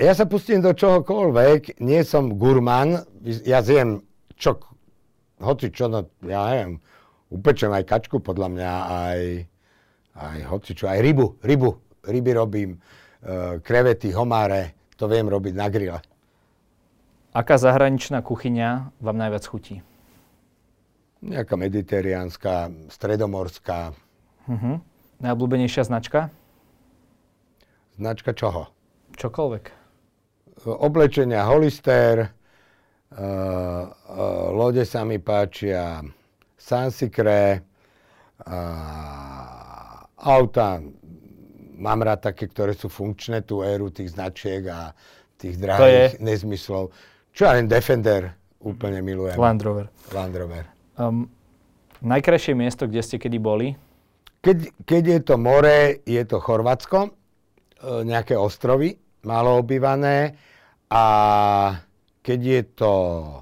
Ja 0.00 0.16
sa 0.16 0.24
pustím 0.24 0.64
do 0.64 0.72
čohokoľvek, 0.72 1.82
nie 1.82 2.00
som 2.06 2.38
gurman, 2.38 3.04
ja 3.44 3.60
zjem 3.60 4.00
čo, 4.40 4.56
hoci 5.36 5.68
čo, 5.68 5.90
no, 5.90 6.08
ja 6.24 6.48
neviem, 6.48 6.80
upečem 7.28 7.68
aj 7.74 7.84
kačku 7.84 8.24
podľa 8.24 8.48
mňa, 8.56 8.72
aj, 8.88 9.20
aj 10.16 10.38
hoci 10.48 10.72
čo, 10.72 10.88
aj 10.88 11.02
rybu, 11.04 11.44
rybu, 11.44 11.70
ryby 12.08 12.30
robím, 12.32 12.70
uh, 12.78 13.60
krevety, 13.60 14.16
homáre, 14.16 14.78
to 14.96 15.04
viem 15.10 15.28
robiť 15.28 15.54
na 15.58 15.68
grille. 15.68 16.00
Aká 17.32 17.56
zahraničná 17.56 18.20
kuchyňa 18.20 18.92
vám 19.00 19.16
najviac 19.16 19.48
chutí? 19.48 19.80
Nejaká 21.24 21.56
mediteránska, 21.56 22.68
stredomorská. 22.92 23.96
Uh-huh. 24.44 24.84
Najobľúbenejšia 25.24 25.88
značka? 25.88 26.28
Značka 27.96 28.36
čoho? 28.36 28.68
Čokoľvek. 29.16 29.64
Oblečenia 30.68 31.48
Hollister, 31.48 32.28
uh, 32.28 32.28
uh, 33.16 33.88
lode 34.52 34.84
sa 34.84 35.00
mi 35.08 35.16
páčia, 35.16 36.04
Sansicre, 36.60 37.64
uh, 38.44 40.04
auta, 40.20 40.84
mám 41.80 42.04
rád 42.04 42.28
také, 42.28 42.44
ktoré 42.44 42.76
sú 42.76 42.92
funkčné, 42.92 43.40
tú 43.40 43.64
éru 43.64 43.88
tých 43.88 44.12
značiek 44.12 44.68
a 44.68 44.92
tých 45.40 45.56
drahých 45.56 46.20
nezmyslov. 46.20 46.92
Čo 47.32 47.48
ja 47.48 47.56
len 47.56 47.64
Defender 47.64 48.36
úplne 48.60 49.00
milujem. 49.00 49.40
Land 49.40 49.60
Rover. 49.64 49.86
Land 50.12 50.34
Rover. 50.36 50.64
Um, 51.00 51.26
najkrajšie 52.04 52.52
miesto, 52.52 52.84
kde 52.84 53.00
ste 53.00 53.16
kedy 53.16 53.38
boli? 53.40 53.72
Keď, 54.42 54.84
keď 54.84 55.02
je 55.06 55.20
to 55.22 55.34
more, 55.38 56.02
je 56.02 56.22
to 56.26 56.42
Chorvátsko, 56.42 56.98
e, 57.06 57.10
nejaké 58.02 58.34
ostrovy, 58.34 58.98
málo 59.22 59.62
obývané 59.62 60.34
a 60.90 61.04
keď 62.26 62.40
je 62.42 62.62
to 62.74 62.94
e, 63.22 63.38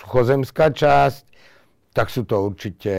suchozemská 0.00 0.72
časť, 0.72 1.24
tak 1.92 2.08
sú 2.08 2.24
to 2.24 2.40
určite 2.40 2.96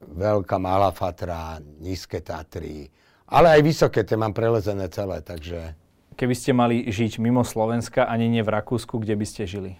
Veľká 0.00 0.56
Malá 0.56 0.96
Fatra, 0.96 1.60
Nízke 1.60 2.24
Tatry, 2.24 2.88
ale 3.36 3.58
aj 3.58 3.60
vysoké, 3.60 4.00
tie 4.00 4.16
mám 4.16 4.32
prelezené 4.32 4.88
celé, 4.88 5.20
takže... 5.20 5.85
Keby 6.16 6.32
ste 6.32 6.56
mali 6.56 6.88
žiť 6.88 7.20
mimo 7.20 7.44
Slovenska, 7.44 8.08
ani 8.08 8.32
nie 8.32 8.40
v 8.40 8.48
Rakúsku, 8.48 8.96
kde 8.96 9.20
by 9.20 9.26
ste 9.28 9.44
žili? 9.44 9.76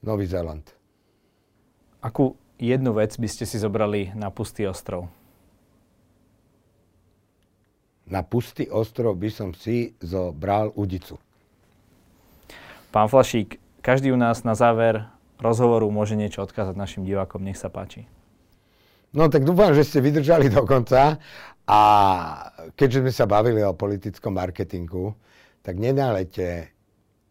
Nový 0.00 0.24
Zéland. 0.24 0.64
Akú 2.00 2.40
jednu 2.56 2.96
vec 2.96 3.12
by 3.20 3.28
ste 3.28 3.44
si 3.44 3.60
zobrali 3.60 4.08
na 4.16 4.32
pustý 4.32 4.64
ostrov? 4.64 5.12
Na 8.08 8.24
pustý 8.24 8.72
ostrov 8.72 9.20
by 9.20 9.28
som 9.28 9.52
si 9.52 9.92
zobral 10.00 10.72
udicu. 10.72 11.20
Pán 12.88 13.12
Flašík, 13.12 13.60
každý 13.84 14.16
u 14.16 14.18
nás 14.18 14.48
na 14.48 14.56
záver 14.56 15.12
rozhovoru 15.36 15.92
môže 15.92 16.16
niečo 16.16 16.40
odkázať 16.40 16.72
našim 16.72 17.04
divákom. 17.04 17.44
Nech 17.44 17.60
sa 17.60 17.68
páči. 17.68 18.08
No 19.12 19.28
tak 19.28 19.44
dúfam, 19.44 19.76
že 19.76 19.84
ste 19.84 20.00
vydržali 20.00 20.48
do 20.48 20.64
konca 20.64 21.20
a 21.72 21.78
keďže 22.76 23.00
sme 23.00 23.12
sa 23.12 23.24
bavili 23.24 23.64
o 23.64 23.72
politickom 23.72 24.36
marketingu, 24.36 25.16
tak 25.64 25.80
nenálete 25.80 26.68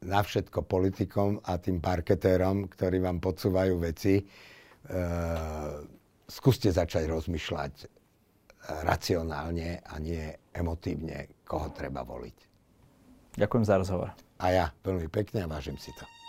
na 0.02 0.26
všetko 0.26 0.66
politikom 0.66 1.46
a 1.46 1.62
tým 1.62 1.78
parketérom, 1.78 2.66
ktorí 2.66 2.98
vám 2.98 3.22
podsúvajú 3.22 3.78
veci. 3.78 4.18
E, 4.18 4.24
skúste 6.26 6.74
začať 6.74 7.06
rozmýšľať 7.06 7.74
racionálne 8.82 9.86
a 9.86 9.94
nie 10.02 10.26
emotívne, 10.54 11.46
koho 11.46 11.70
treba 11.70 12.02
voliť. 12.02 12.38
Ďakujem 13.38 13.66
za 13.66 13.76
rozhovor. 13.78 14.10
A 14.42 14.46
ja 14.50 14.66
veľmi 14.82 15.06
pekne 15.10 15.46
a 15.46 15.52
vážim 15.52 15.78
si 15.78 15.94
to. 15.94 16.21